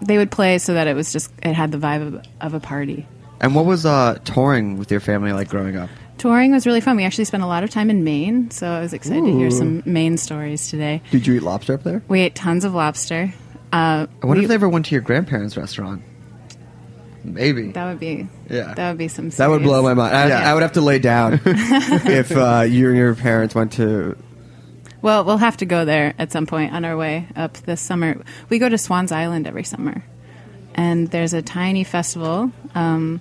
[0.00, 2.60] they would play so that it was just it had the vibe of, of a
[2.60, 3.06] party.
[3.40, 5.90] And what was uh, touring with your family like growing up?
[6.18, 6.96] Touring was really fun.
[6.96, 9.50] We actually spent a lot of time in Maine, so I was excited to hear
[9.52, 11.00] some Maine stories today.
[11.12, 12.02] Did you eat lobster up there?
[12.08, 13.32] We ate tons of lobster.
[13.72, 16.02] Uh, I wonder we- if they ever went to your grandparents' restaurant.
[17.24, 17.72] Maybe.
[17.72, 18.72] That would be Yeah.
[18.74, 19.28] That would be some.
[19.30, 20.16] That would blow my mind.
[20.16, 20.50] I, Yeah.
[20.50, 24.16] I would have to lay down if uh, you and your parents went to.
[25.02, 28.22] Well, we'll have to go there at some point on our way up this summer.
[28.48, 30.02] We go to Swans Island every summer,
[30.74, 33.20] and there's a tiny festival um,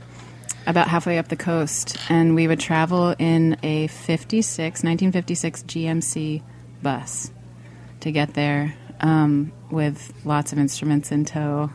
[0.66, 6.42] about halfway up the coast, and we would travel in a 56, 1956 GMC
[6.82, 7.32] bus
[8.00, 11.70] to get there um, with lots of instruments in tow.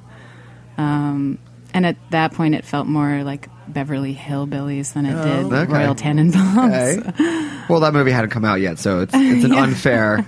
[0.79, 1.39] Um,
[1.75, 5.73] and at that point, it felt more like Beverly Hillbillies than it did okay.
[5.73, 7.09] Royal Tenenbaums.
[7.09, 7.49] Okay.
[7.69, 10.27] Well, that movie hadn't come out yet, so it's it's an unfair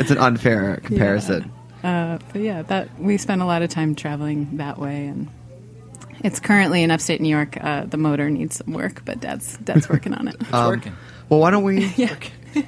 [0.00, 1.50] it's an unfair comparison.
[1.82, 5.28] Uh, but yeah, that we spent a lot of time traveling that way, and
[6.24, 7.56] it's currently in upstate New York.
[7.58, 10.34] Uh, the motor needs some work, but Dad's Dad's working on it.
[10.40, 10.92] It's working.
[11.28, 12.14] Well, why don't we yeah.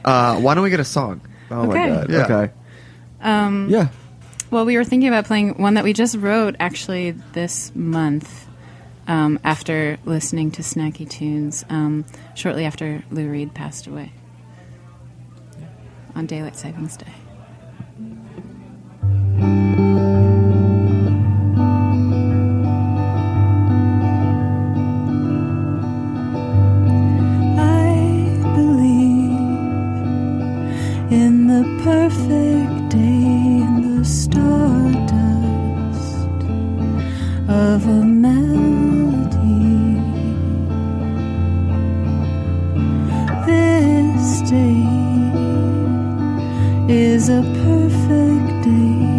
[0.04, 1.20] uh, why don't we get a song?
[1.50, 1.80] Oh Okay.
[1.80, 2.10] my god.
[2.10, 2.24] Yeah.
[2.24, 2.52] Okay.
[3.20, 3.88] Um, yeah.
[4.54, 8.46] Well, we were thinking about playing one that we just wrote actually this month.
[9.08, 12.04] Um, after listening to Snacky Tunes, um,
[12.36, 14.12] shortly after Lou Reed passed away
[16.14, 17.12] on Daylight Savings Day.
[27.58, 29.32] I believe
[31.10, 32.83] in the perfect
[34.14, 35.18] stardust
[37.48, 38.38] of a melody.
[43.46, 44.86] This day
[46.88, 49.13] is a perfect day.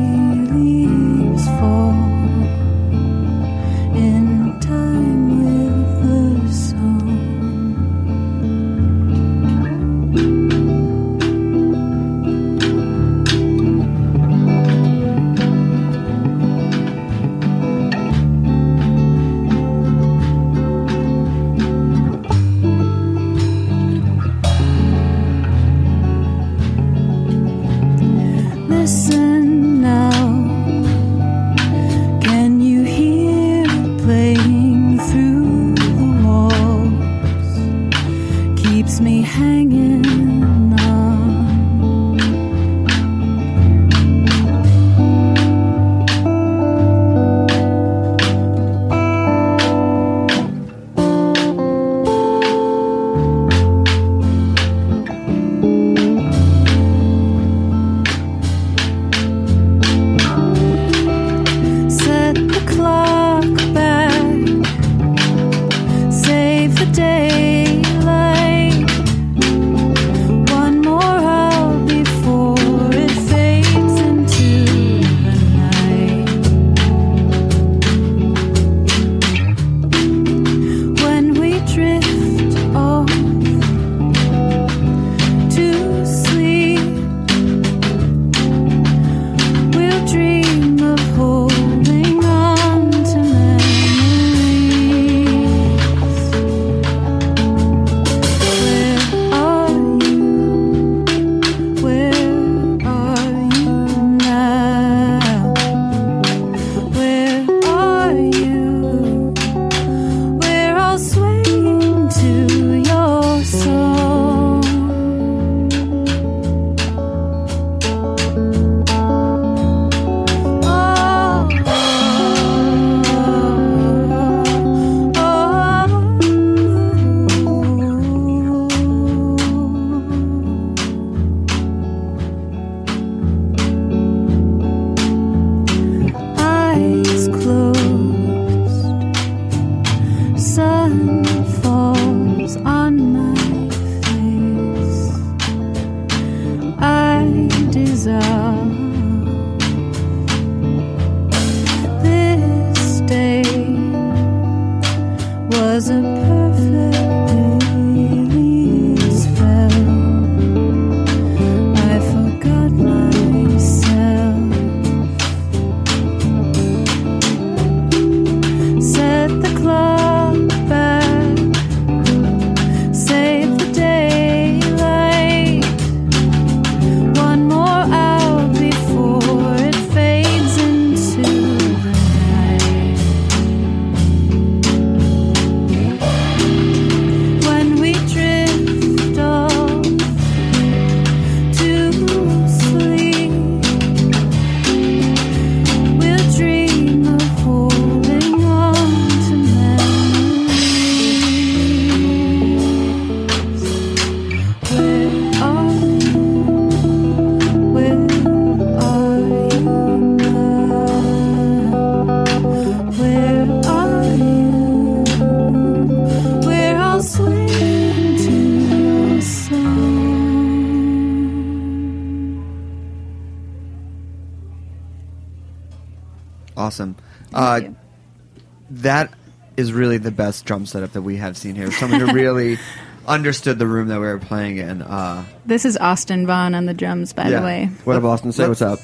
[230.16, 231.72] Best drum setup that we have seen here.
[231.72, 232.58] Someone who really
[233.08, 234.82] understood the room that we were playing in.
[234.82, 237.40] Uh, This is Austin Vaughn on the drums, by yeah.
[237.40, 237.66] the way.
[237.84, 238.32] What up, Austin?
[238.32, 238.80] Say what's up.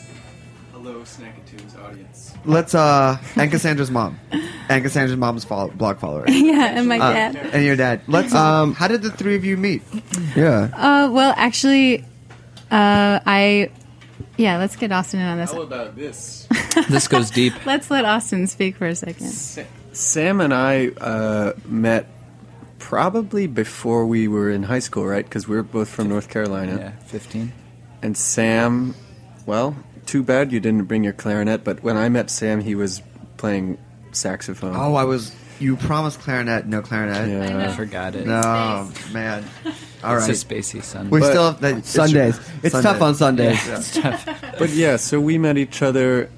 [0.71, 2.33] Hello, Snacky Tunes audience.
[2.45, 4.19] Let's uh, and Cassandra's mom,
[4.69, 7.35] and Cassandra's mom's follow, blog follower, yeah, and my Uh, dad.
[7.53, 8.01] and your dad.
[8.07, 9.81] Let's um, how did the three of you meet?
[10.35, 10.69] Yeah.
[10.73, 12.01] Uh, well, actually,
[12.71, 13.71] uh, I.
[14.37, 15.51] Yeah, let's get Austin in on this.
[15.51, 16.47] How about this?
[16.89, 17.53] This goes deep.
[17.65, 19.27] Let's let Austin speak for a second.
[19.27, 19.61] Sa-
[19.93, 22.07] Sam and I uh, met
[22.79, 25.23] probably before we were in high school, right?
[25.25, 26.77] Because we are both from North Carolina.
[26.77, 27.51] Yeah, 15.
[28.01, 28.95] And Sam,
[29.45, 29.75] well,
[30.05, 31.63] too bad you didn't bring your clarinet.
[31.63, 33.01] But when I met Sam, he was
[33.37, 33.77] playing
[34.11, 34.75] saxophone.
[34.75, 35.35] Oh, I was.
[35.59, 37.29] You promised clarinet, no clarinet.
[37.29, 37.69] yeah.
[37.69, 38.25] I forgot it.
[38.25, 39.45] No, man.
[40.03, 40.27] All right.
[40.27, 41.11] It's a spacey Sunday.
[41.11, 42.35] we But- still have that, Sundays.
[42.35, 42.45] true.
[42.63, 42.89] It's Sunday.
[42.89, 43.67] tough on Sundays.
[43.67, 43.77] Yeah.
[43.77, 44.25] It's tough.
[44.57, 46.31] But yeah, so we met each other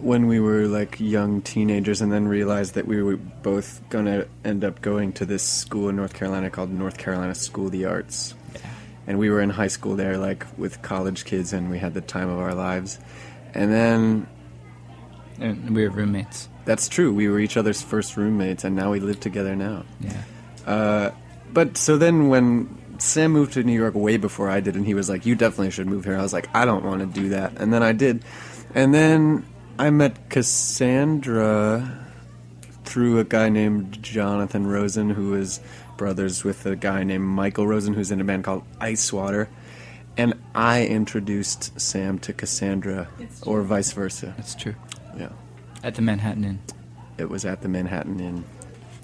[0.00, 4.26] when we were like young teenagers and then realized that we were both going to
[4.44, 7.84] end up going to this school in North Carolina called North Carolina School of the
[7.86, 8.34] Arts.
[9.06, 12.00] And we were in high school there, like with college kids, and we had the
[12.00, 12.98] time of our lives.
[13.52, 14.26] And then
[15.38, 16.48] And we were roommates.
[16.64, 19.84] that's true, we were each other's first roommates, and now we live together now.
[20.00, 20.22] Yeah.
[20.66, 21.10] Uh,
[21.52, 22.68] but so then when
[22.98, 25.70] Sam moved to New York way before I did, and he was like, "You definitely
[25.70, 27.92] should move here." I was like, "I don't want to do that," and then I
[27.92, 28.24] did,
[28.74, 29.44] and then
[29.78, 31.98] I met Cassandra
[32.84, 35.60] through a guy named Jonathan Rosen, who is
[35.96, 39.48] brothers with a guy named Michael Rosen, who's in a band called Ice Water,
[40.16, 43.08] and I introduced Sam to Cassandra,
[43.42, 44.34] or vice versa.
[44.36, 44.74] That's true.
[45.18, 45.30] Yeah,
[45.82, 46.58] At the Manhattan Inn.
[47.18, 48.44] it was at the Manhattan Inn.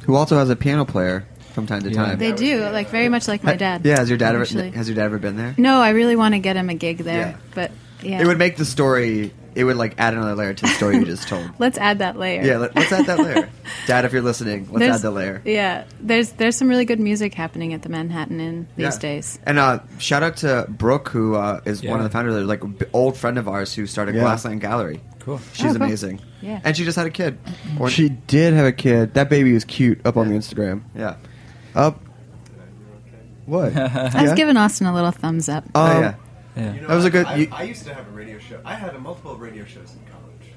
[0.04, 2.04] Who also has a piano player from time to Yeah.
[2.04, 2.18] time.
[2.18, 3.82] They do, like very much like my dad.
[3.84, 5.54] Yeah, has your dad ever has your dad ever been there?
[5.58, 7.36] No, I really want to get him a gig there, Yeah.
[7.54, 7.70] but
[8.02, 9.32] yeah, It would make the story.
[9.54, 11.50] It would like add another layer to the story you just told.
[11.58, 12.42] let's add that layer.
[12.42, 13.48] Yeah, let, let's add that layer.
[13.86, 15.42] Dad, if you're listening, let's There's- add the layer.
[15.44, 19.00] Yeah, there's there's some really good music happening at the Manhattan Inn these Yeah.
[19.00, 19.38] days.
[19.44, 22.62] And uh, shout out to Brooke, who uh, is one of the founders, like
[22.94, 24.20] old friend of ours who started Yeah.
[24.22, 25.00] Glassland Gallery.
[25.18, 25.40] Cool.
[25.52, 25.82] She's Oh, cool.
[25.82, 26.20] amazing.
[26.40, 26.60] Yeah.
[26.64, 27.36] And she just had a kid.
[27.78, 29.14] Or- She did have a kid.
[29.14, 30.82] That baby is cute up on the Instagram.
[30.94, 31.16] yeah.
[31.74, 32.00] Up.
[33.46, 33.76] What?
[33.76, 35.64] I was giving Austin a little thumbs up.
[35.74, 36.14] Oh, Um,
[36.56, 36.74] yeah.
[36.74, 36.86] Yeah.
[36.86, 37.26] That was a good.
[37.26, 38.60] I, you- I used to have a radio show.
[38.64, 40.52] I had a multiple radio shows in college.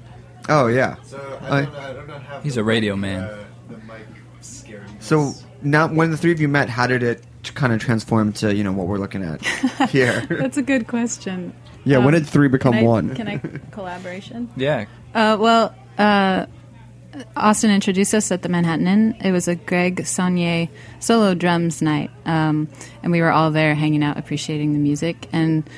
[0.48, 0.96] oh, yeah.
[1.04, 3.22] So I- I don't, I don't have He's the a radio mic, man.
[3.24, 4.06] Uh, the mic
[4.40, 4.96] scaring.
[5.00, 5.32] So
[5.62, 7.22] now, when the three of you met, how did it
[7.54, 9.44] kind of transform to you know what we're looking at
[9.90, 10.20] here?
[10.28, 11.54] That's a good question.
[11.84, 13.14] Yeah, when Um, did three become can I- one?
[13.14, 13.38] Can I
[13.70, 14.50] collaboration?
[14.56, 14.86] Yeah.
[15.14, 16.46] Uh, well, uh,
[17.36, 19.16] Austin introduced us at the Manhattan Inn.
[19.22, 20.68] It was a Greg Saunier
[21.00, 22.68] solo drums night, um,
[23.02, 25.28] and we were all there hanging out, appreciating the music.
[25.32, 25.68] And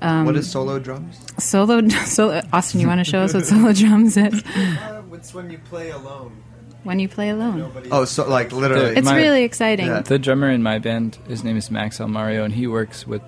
[0.00, 1.18] um, what is solo drums?
[1.38, 1.86] solo?
[2.04, 4.42] solo Austin, you want to show us what solo drums is?
[4.44, 6.42] Uh, it's when you play alone.
[6.84, 8.94] When you play alone, Nobody Oh, so like literally.
[8.96, 9.86] it's My- really exciting.
[9.86, 10.02] Yeah.
[10.02, 13.22] The drummer in my band, his name is Max Almario, and he works with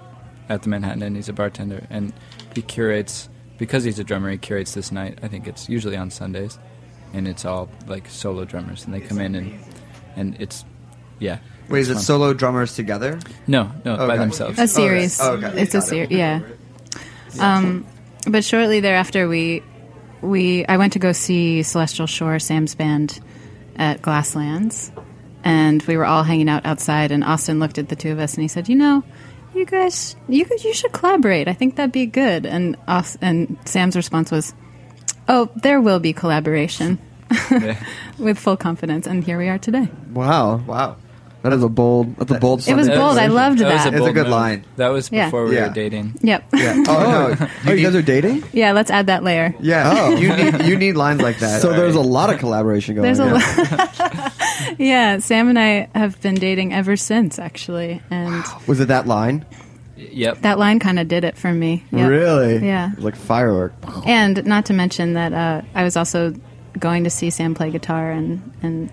[0.48, 1.16] at the Manhattan Inn.
[1.16, 2.12] He's a bartender, and
[2.54, 3.28] he curates
[3.58, 4.30] because he's a drummer.
[4.30, 5.18] He curates this night.
[5.24, 6.56] I think it's usually on Sundays,
[7.12, 9.58] and it's all like solo drummers, and they come in and
[10.16, 10.64] and it's
[11.18, 11.38] yeah.
[11.68, 12.02] Wait, is it's it fun.
[12.04, 13.18] solo drummers together?
[13.46, 14.18] No, no, by Okay.
[14.18, 14.58] themselves.
[14.58, 15.20] a series.
[15.20, 15.60] Oh, okay.
[15.62, 16.10] It's a series.
[16.10, 16.40] Yeah.
[17.40, 17.86] Um,
[18.26, 19.62] but shortly thereafter, we
[20.22, 23.20] we I went to go see Celestial Shore, Sam's band,
[23.76, 24.90] at Glasslands,
[25.44, 27.12] and we were all hanging out outside.
[27.12, 29.04] And Austin looked at the two of us and he said, "You know,
[29.54, 31.48] you guys, you you should collaborate.
[31.48, 34.54] I think that'd be good." And us, and Sam's response was,
[35.28, 36.98] "Oh, there will be collaboration."
[38.18, 39.88] With full confidence, and here we are today.
[40.12, 40.56] Wow.
[40.66, 40.96] Wow.
[41.42, 42.16] That is a bold.
[42.16, 42.66] That's a bold.
[42.66, 43.16] It was bold.
[43.16, 43.34] I declaration.
[43.34, 43.92] loved That was that.
[43.92, 44.32] a It's a bold good move.
[44.32, 44.64] line.
[44.76, 45.26] That was Yeah.
[45.26, 45.68] before we Yeah.
[45.68, 46.14] were dating.
[46.20, 46.44] Yep.
[46.56, 46.82] Yeah.
[46.88, 47.46] Oh no.
[47.66, 48.42] Oh, you guys are dating?
[48.52, 49.54] Yeah, let's add that layer.
[49.60, 49.86] Yeah.
[49.98, 50.16] Oh.
[50.16, 51.62] You need you need lines like that.
[51.62, 53.04] So there's a lot of collaboration going.
[53.04, 53.34] There's a on.
[53.34, 54.32] lot.
[54.78, 59.44] yeah, Sam and I have been dating ever since, actually, and Was it that line?
[59.98, 60.42] Yep.
[60.42, 61.84] that line kind of did it for me.
[61.90, 62.08] Yep.
[62.08, 62.66] Really?
[62.66, 62.92] Yeah.
[62.98, 63.72] Like firework.
[64.06, 66.34] And not to mention that uh, I was also
[66.78, 68.90] going to see Sam play guitar, and and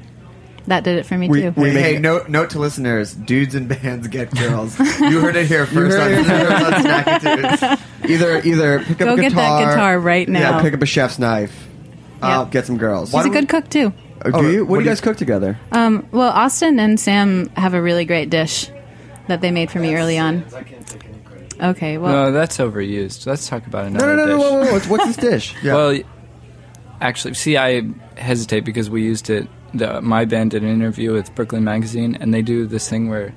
[0.68, 1.54] that did it for me We- too.
[1.56, 4.78] we- Hey, hey, note note to listeners: dudes and bands get girls.
[5.00, 8.12] you heard it here first on, heard it here on Snacky Tunes.
[8.12, 10.40] Either either pick up Go a get guitar, that guitar right now.
[10.58, 11.68] Yeah, pick up a chef's knife.
[12.22, 12.52] Uh, Yep.
[12.52, 13.12] get some girls.
[13.12, 13.94] He's a good cook too.
[14.22, 14.60] Uh, do Oh, you?
[14.66, 15.60] What, what do do you guys cook together?
[15.72, 18.70] Um, well, Austin and Sam have a really great dish
[19.28, 20.46] that they made for me early on.
[21.62, 23.26] Okay, well, no, that's overused.
[23.26, 24.38] Let's talk about No, another no, no, no.
[24.38, 24.40] dish.
[24.44, 24.72] Whoa, whoa, whoa.
[24.74, 25.56] What's, what's this dish?
[25.64, 25.74] Yeah.
[25.76, 26.00] Well,
[27.00, 27.84] actually, see, I
[28.18, 29.48] hesitate because we used it.
[29.74, 33.34] The, my band did an interview with Brooklyn Magazine, and they do this thing where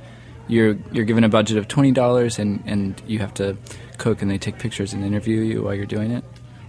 [0.49, 3.57] you're you're given a budget of twenty dollars, and and you have to
[3.99, 6.25] cook, and they take pictures and interview you while you're doing it.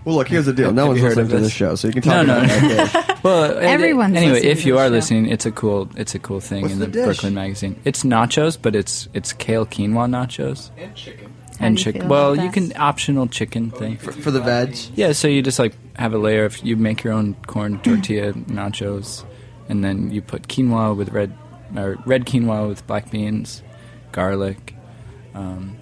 [0.09, 0.71] Well, look, here's the deal.
[0.71, 1.43] No Have one's you heard listening of to this?
[1.47, 2.67] this show, so you can No, talk no, about no.
[2.75, 3.17] that dish.
[3.23, 4.31] Well, it- Everyone's anyway.
[4.33, 4.91] listening If to you the are show.
[4.91, 7.05] listening, it's a cool it's a cool thing What's in the the, dish?
[7.05, 7.79] Brooklyn Magazine.
[7.85, 11.33] It's nachos, but it's it's kale quinoa nachos And chicken.
[11.59, 12.01] How and do you chicken.
[12.01, 12.53] feel Well, about you that?
[12.71, 13.97] can optional chicken thing.
[13.97, 14.75] For, for the veg.
[14.95, 18.33] Yeah, so you just like have a layer of you make your own corn tortilla
[18.33, 19.25] nachos,
[19.67, 21.37] and then you put quinoa with red
[21.75, 23.61] or red quinoa with black beans,
[24.13, 24.73] garlic,
[25.35, 25.75] um,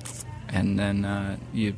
[0.49, 1.75] and then uh, you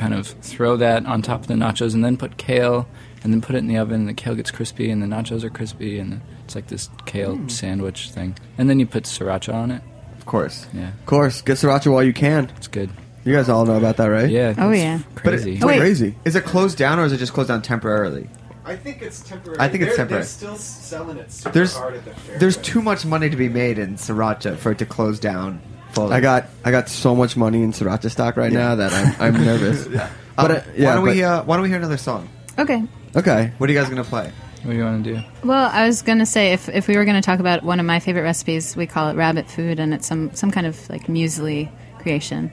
[0.00, 2.88] kind of throw that on top of the nachos, and then put kale,
[3.22, 4.00] and then put it in the oven.
[4.00, 7.36] And the kale gets crispy, and the nachos are crispy, and it's like this kale
[7.36, 7.48] hmm.
[7.48, 8.36] sandwich thing.
[8.56, 9.82] And then you put sriracha on it.
[10.16, 10.66] Of course.
[10.72, 11.42] Yeah, Of course.
[11.42, 12.50] Get sriracha while you can.
[12.56, 12.90] it's good.
[13.24, 14.30] You guys all know about that, right?
[14.30, 14.54] Yeah.
[14.56, 15.00] Oh, it's yeah.
[15.22, 15.54] But it- Crazy.
[15.54, 15.78] It's Oh, wait.
[15.78, 16.14] crazy.
[16.24, 18.30] Is it closed down or is it just closed down temporarily?
[18.64, 19.58] I think it's temporary.
[19.60, 20.22] I think it's They're- temporary.
[20.22, 22.38] They're still selling it super There's hard at the fair.
[22.38, 25.60] there's too much money to be made in sriracha for it to close down
[25.92, 26.14] fully.
[26.14, 29.44] I got I got so much money in sriracha stock right now that I'm, I'm
[29.44, 29.86] nervous.
[29.86, 29.92] Um,
[30.36, 32.28] But uh, yeah, why don't but- we uh, why don't we hear another song?
[32.58, 32.82] okay.
[33.16, 33.52] okay.
[33.58, 34.32] What are you guys gonna play?
[34.62, 35.22] What do you want to do?
[35.42, 37.98] Well, I was gonna say if if we were gonna talk about one of my
[38.00, 41.70] favorite recipes, we call it rabbit food, and it's some some kind of like muesli
[41.98, 42.50] creation.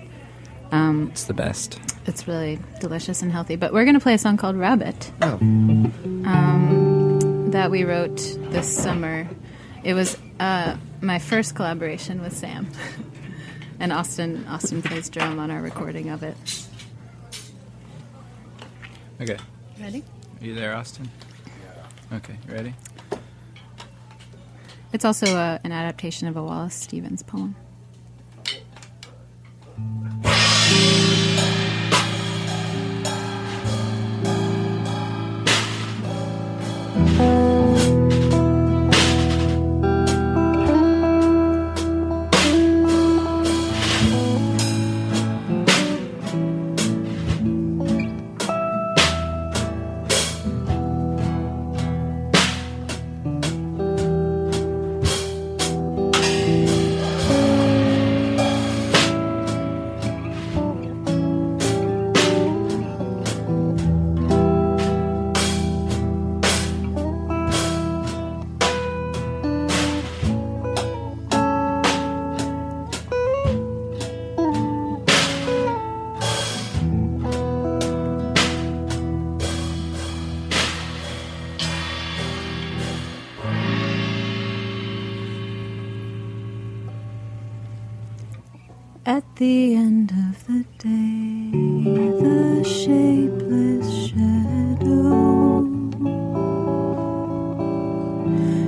[0.72, 1.80] Um, It's the best.
[2.06, 3.56] it's really delicious and healthy.
[3.58, 5.12] But we're gonna play a song called Rabbit.
[5.22, 5.38] Oh.
[6.48, 8.18] Um, that we wrote
[8.52, 9.28] this summer.
[9.84, 12.68] It was uh, my first collaboration with Sam,
[13.80, 14.46] and Austin.
[14.48, 16.38] Austin plays drum on our recording of it.
[19.22, 19.38] Okay.
[19.80, 20.04] Ready?
[20.42, 21.10] Are you there, Austin?
[21.46, 22.18] Yeah.
[22.18, 22.74] Okay, ready?
[24.94, 27.56] It's also uh, an adaptation of a Wallace Stevens poem.
[89.48, 91.52] The end of the day,
[92.24, 95.64] the shapeless shadow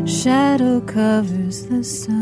[0.06, 2.18] shadow covers the sun.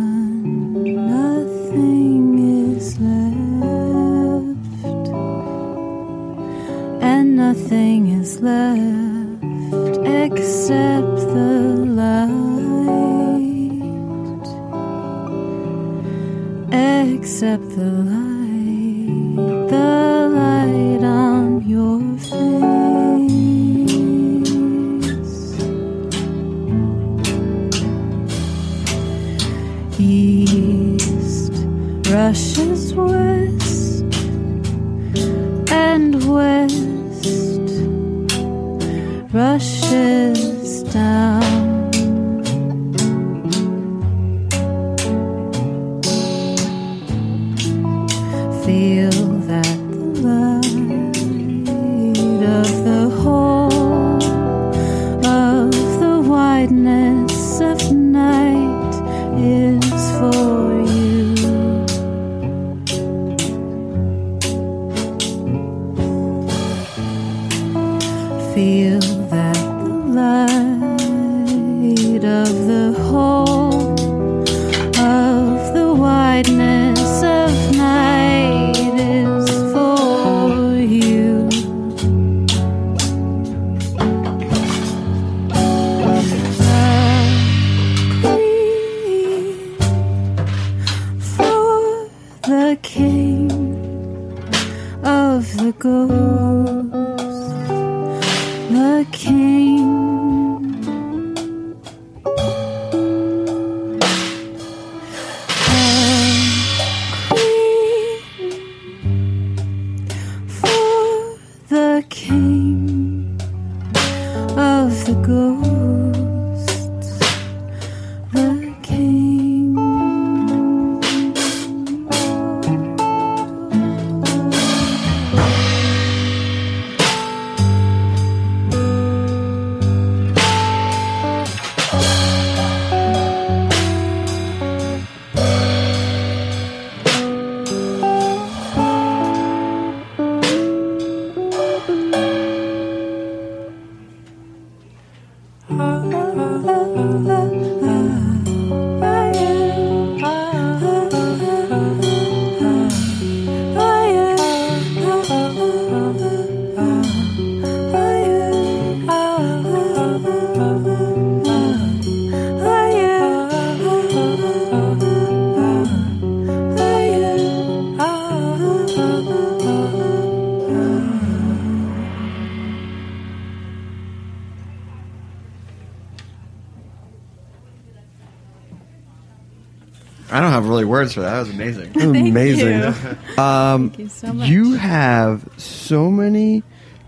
[180.98, 181.32] Words for that.
[181.32, 182.02] That was amazing.
[182.02, 182.80] Amazing.
[182.80, 182.94] you.
[183.42, 184.50] Um, Thank you so much.
[184.50, 186.64] you have so many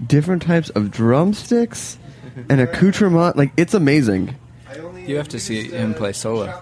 [0.05, 1.97] different types of drumsticks
[2.49, 3.35] and accoutrement.
[3.35, 4.35] Like it's amazing.
[5.07, 6.61] You have to see him play solo.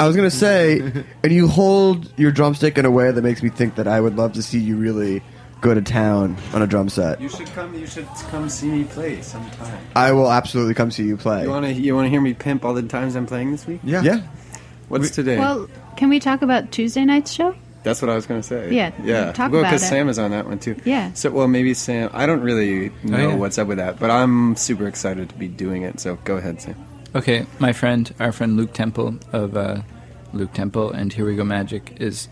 [0.00, 0.80] I was gonna say,
[1.22, 4.16] and you hold your drumstick in a way that makes me think that I would
[4.16, 5.22] love to see you really
[5.60, 7.20] go to town on a drum set.
[7.20, 7.74] You should come.
[7.74, 9.78] You should come see me play sometime.
[9.94, 11.42] I will absolutely come see you play.
[11.42, 11.72] You want to?
[11.74, 13.80] You want to hear me pimp all the times I'm playing this week?
[13.84, 14.00] Yeah.
[14.02, 14.22] Yeah.
[14.88, 15.36] What's today?
[15.38, 17.54] Well, can we talk about Tuesday night's show?
[17.82, 18.74] That's what I was going to say.
[18.74, 19.32] Yeah, yeah.
[19.32, 19.88] talk well, about because.
[19.88, 20.76] Sam is on that one too.
[20.84, 21.12] Yeah.
[21.12, 22.10] So, well, maybe Sam.
[22.12, 23.34] I don't really know yeah.
[23.36, 26.00] what's up with that, but I'm super excited to be doing it.
[26.00, 26.74] So, go ahead, Sam.
[27.14, 29.82] Okay, my friend, our friend Luke Temple of uh,
[30.32, 32.28] Luke Temple and Here We Go Magic is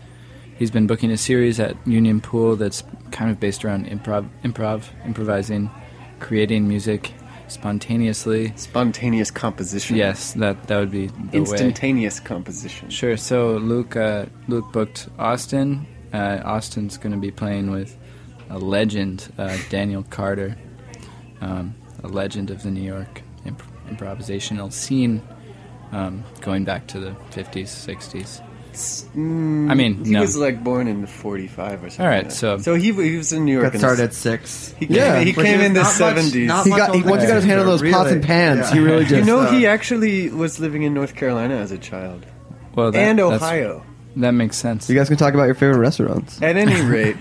[0.57, 4.89] he's been booking a series at Union Pool that's kind of based around improv, improv,
[5.05, 5.71] improvising,
[6.19, 7.13] creating music
[7.47, 8.53] spontaneously.
[8.55, 9.95] Spontaneous composition.
[9.95, 11.39] Yes, that that would be the way.
[11.39, 12.89] Instantaneous composition.
[12.89, 13.17] Sure.
[13.17, 15.87] So Luke uh, Luke booked Austin.
[16.13, 17.97] Uh, Austin's going to be playing with
[18.49, 20.55] a legend, uh, Daniel Carter,
[21.41, 25.21] um, a legend of the New York imp- improvisational scene,
[25.91, 28.41] um, going back to the 50s, 60s.
[29.15, 30.21] Mm, I mean, he no.
[30.21, 32.05] was like born in '45 or something.
[32.05, 33.71] All right, like so- so he he was in New York.
[33.73, 34.73] Got started the- at six.
[34.79, 35.19] He came, Yeah.
[35.19, 36.63] he came in the not much- '70s.
[36.63, 37.93] He got he, once he got his hand on those really.
[37.93, 38.59] pots and pans.
[38.69, 38.73] Yeah.
[38.73, 42.25] He really you know, uh, he actually was living in North Carolina as a child
[42.75, 43.83] Well, that, and Ohio.
[44.17, 44.89] That makes sense.
[44.89, 46.41] You guys can talk about your favorite restaurants.
[46.41, 47.17] At any rate,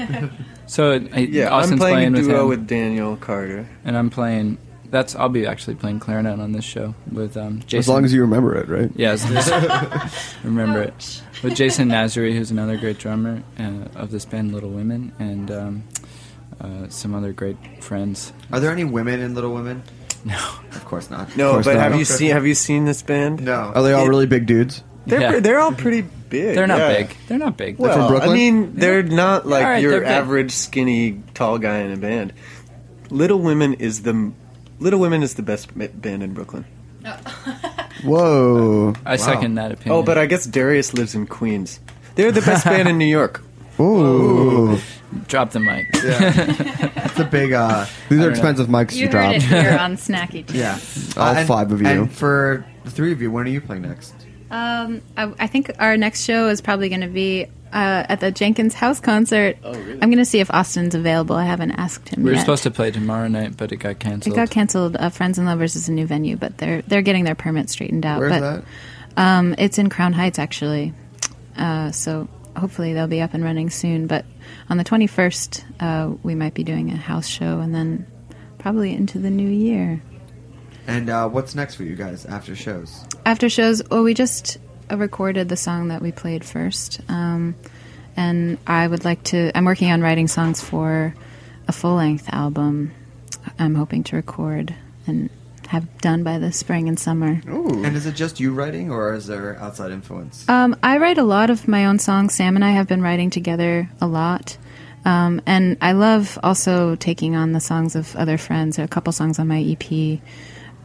[0.67, 3.69] So yeah, Austin's I'm playing, a with duo him, with Daniel Carter.
[3.85, 4.59] and I'm playing.
[4.95, 7.79] That's I'll be actually playing clarinet on this show with um, Jason.
[7.81, 8.93] As long as you remember it, right?
[8.95, 9.25] Yes,
[10.45, 11.21] remember it.
[11.43, 15.83] With Jason Nazary, who's another great drummer uh, of this band, Little Women, and um,
[16.61, 18.33] uh, some other great friends.
[18.53, 19.83] Are there any women in Little Women?
[20.25, 20.39] No.
[20.71, 21.37] Of course not.
[21.37, 21.83] No, course but not.
[21.83, 23.45] have you seen have you seen this band?
[23.45, 23.73] No.
[23.75, 24.85] Are they all really big dudes?
[25.09, 25.31] They're Yeah.
[25.33, 26.55] pre- they're all pretty big.
[26.55, 26.99] They're not yeah.
[26.99, 27.17] big.
[27.27, 27.79] They're not big.
[27.81, 28.31] Well, from Brooklyn?
[28.31, 30.09] I mean, they're not like All right, your they're big.
[30.09, 32.33] average skinny tall guy in a band.
[33.11, 34.33] Little Women is the
[34.79, 36.65] Little Women is the best band in Brooklyn.
[38.03, 38.95] Whoa.
[39.05, 39.99] I second that opinion.
[39.99, 41.81] Oh, but I guess Darius lives in Queens.
[42.15, 43.43] They're the best band in New York.
[43.81, 44.79] Ooh.
[45.27, 45.87] drop the mic.
[45.95, 47.53] It's a big.
[47.53, 48.29] uh These are know.
[48.29, 49.35] expensive mics You to heard drop.
[49.35, 50.47] it here on Snacky.
[50.47, 50.55] Tunes.
[51.17, 51.23] Yeah.
[51.23, 51.89] All and- five of you.
[51.89, 54.15] And for the three of you, when are you playing next?
[54.51, 58.31] Um, I, I think our next show is probably going to be uh, at the
[58.31, 59.59] Jenkins House concert.
[59.65, 59.93] Oh, really?
[59.95, 61.35] I'm going to see if Austin's available.
[61.35, 62.41] I haven't asked him We were yet.
[62.41, 64.35] supposed to play tomorrow night, but it got canceled.
[64.35, 64.97] It got canceled.
[64.97, 68.07] Uh, Friends and Lovers is a new venue, but they're they're getting their permit straightened
[68.07, 68.21] out.
[68.21, 68.65] Where's but that?
[69.17, 70.95] Um, it's in Crown Heights, actually.
[71.57, 74.07] Uh, so hopefully they'll be up and running soon.
[74.07, 74.25] But
[74.71, 78.07] on the 21st, uh, we might be doing a house show, and then
[78.59, 80.01] probably into the new year.
[80.87, 83.05] And uh, what's next for you guys after shows?
[83.27, 84.59] After shows, well, we just
[84.91, 87.55] recorded the song that we played first, um,
[88.17, 89.51] and I would like to.
[89.57, 91.15] I'm working on writing songs for
[91.67, 92.93] a full length album
[93.59, 94.75] I'm hoping to record
[95.07, 95.31] and
[95.69, 97.41] have done by the spring and summer.
[97.47, 100.49] And is it just you writing, or is there outside influence?
[100.49, 102.35] Um, I write a lot of my own songs.
[102.35, 104.57] Sam and I have been writing together a lot.
[105.05, 108.79] Um, and I love also taking on the songs of other friends.
[108.79, 110.21] A couple songs on my EP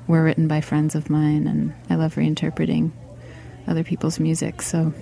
[0.07, 2.91] were written by friends of mine, and I love reinterpreting
[3.70, 4.62] other people's music.
[4.62, 4.94] So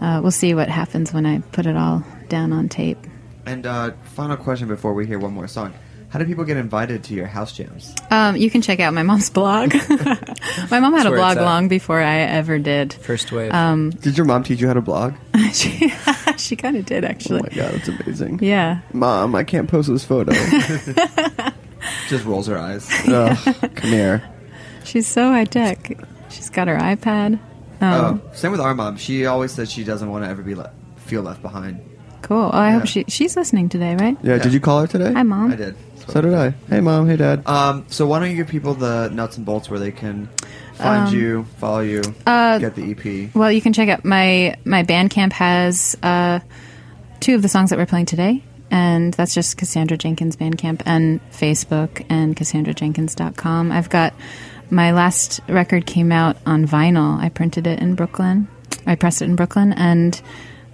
[0.00, 2.98] uh, we'll see what happens when I put it all down on tape.
[3.46, 5.72] And uh, final question before we hear one more song:
[6.10, 7.94] How do people get invited to your house jams?
[8.10, 9.74] Um, you can check out my mom's blog.
[10.70, 12.92] my mom had That's a blog long before I ever did.
[12.92, 13.52] First wave.
[13.54, 15.14] Um, Did your mom teach you how to blog?
[15.54, 15.90] she
[16.36, 17.40] she kind of did actually.
[17.40, 18.40] Oh my god, that's amazing.
[18.42, 18.80] Yeah.
[18.92, 20.32] Mom, I can't post this photo.
[22.08, 22.86] Just rolls her eyes.
[23.08, 24.28] Ugh, come here.
[24.84, 25.98] She's so high tech.
[26.28, 27.38] She's got her iPad.
[27.80, 28.96] Um, oh, same with our mom.
[28.96, 31.80] She always says she doesn't want to ever be le- feel left behind.
[32.22, 32.50] Cool.
[32.52, 32.78] Oh, I Yeah.
[32.80, 34.16] hope she she's listening today, right?
[34.22, 35.12] Yeah, did you call her today?
[35.12, 35.52] Hi, mom.
[35.52, 35.76] I did.
[36.08, 36.54] So did I.
[36.70, 37.06] Hey, mom.
[37.08, 37.46] Hey, dad.
[37.46, 40.28] Um, so why don't you give people the nuts and bolts where they can
[40.74, 43.30] find Um, you, follow you, uh, get the EP?
[43.34, 46.40] Well, you can check out my my Bandcamp has uh,
[47.20, 51.20] two of the songs that we're playing today, and that's just Cassandra Jenkins Bandcamp and
[51.30, 53.70] Facebook and CassandraJenkins.com.
[53.72, 54.14] I've got
[54.70, 57.18] my last record came out on vinyl.
[57.20, 58.48] I printed it in Brooklyn.
[58.86, 60.20] I pressed it in Brooklyn, and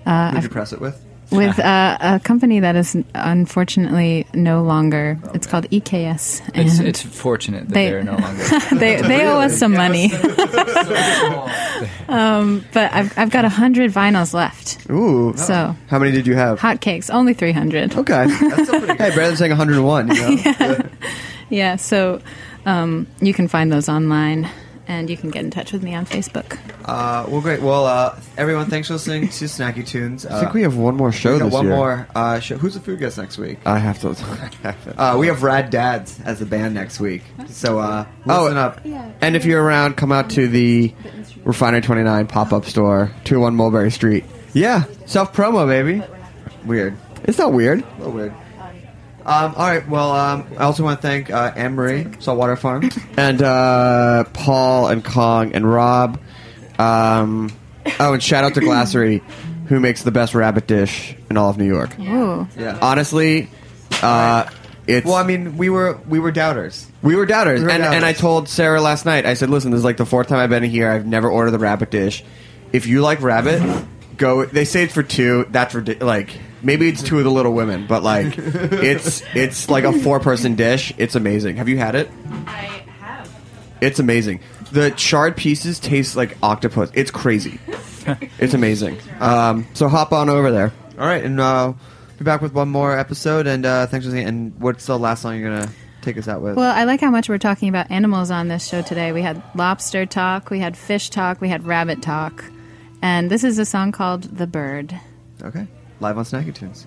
[0.07, 1.01] uh, Who'd I've you press it with?
[1.31, 5.19] with uh, a company that is unfortunately no longer.
[5.33, 6.43] It's called EKS.
[6.55, 8.45] it's, and it's fortunate that they- they, are no longer.
[8.77, 10.12] they they owe us some money.
[12.09, 14.89] um, but I've I've got a hundred vinyls left.
[14.91, 15.35] Ooh.
[15.37, 16.61] So How many did you have?
[16.61, 17.95] hotcakes, only three hundred.
[17.97, 18.29] Okay.
[18.29, 18.49] hey,
[18.97, 20.79] better than saying 101, you know?
[21.51, 22.21] Yeah, so
[22.66, 24.49] um, you can find those online,
[24.86, 26.59] and you can get in touch with me on Facebook.
[26.85, 27.62] Uh, well, great.
[27.62, 30.27] Well, uh, everyone, thanks for listening to Snacky Tunes.
[30.27, 31.74] I think we have one more show we got this one year.
[31.77, 32.57] more uh, show.
[32.59, 33.59] Who's the food guest next week?
[33.65, 34.15] I have to.
[34.97, 37.23] Uh, we have Rad Dads as a band next week.
[37.49, 38.81] So uh, Oh, listen up.
[39.20, 40.93] And if you're around, come out to the
[41.45, 44.24] Refinery 29 pop up store, 201 Mulberry Street.
[44.53, 46.03] Yeah, self promo, baby.
[46.65, 46.97] Weird.
[47.24, 47.81] It's not weird.
[47.82, 48.35] A little weird.
[49.27, 49.89] Um, all right.
[49.89, 52.91] Well, um, I also want to thank uh, Anne Marie, Saltwater Farm.
[53.17, 56.21] And uh, Paul and Kong and Rob.
[56.79, 57.51] Um,
[58.01, 59.23] oh, and shout out to Glasserie,
[59.69, 61.99] who makes the best rabbit dish in all of New York.
[61.99, 62.47] Ooh.
[62.59, 62.79] Yeah.
[62.83, 63.49] Honestly,
[64.03, 64.49] uh,
[64.87, 65.07] it's.
[65.07, 66.87] Well, I mean, we were we were doubters.
[67.03, 67.97] We were doubters, We were and, doubters.
[67.97, 69.25] and I told Sarah last night.
[69.25, 70.91] I said, "Listen, this is like the fourth time I've been here.
[70.91, 72.23] I've never ordered the rabbit dish.
[72.73, 73.63] If you like rabbit,
[74.16, 74.45] go.
[74.45, 75.47] They say it's for two.
[75.51, 76.07] That's ridiculous.
[76.07, 80.20] Like maybe it's two of the Little Women, but like it's it's like a four
[80.20, 80.93] person dish.
[80.99, 81.57] It's amazing.
[81.57, 82.11] Have you had it?
[82.47, 83.31] I have.
[83.81, 84.41] It's amazing.
[84.73, 86.91] The charred pieces taste like octopus.
[86.95, 87.61] It's crazy.
[88.39, 88.99] it's amazing.
[89.20, 90.73] Um, so hop on over there.
[90.99, 91.73] All right, and uh,
[92.19, 93.47] be back with one more episode.
[93.47, 94.28] And uh, thanks for listening.
[94.28, 95.70] And what's the last song you're gonna
[96.03, 96.57] take us out with?
[96.57, 99.12] Well, I like how much we're talking about animals on this show today.
[99.12, 102.45] We had lobster talk, we had fish talk, we had rabbit talk,
[103.05, 104.99] and this is a song called "The Bird."
[105.43, 105.67] okay,
[106.01, 106.87] live on Snacky Tunes.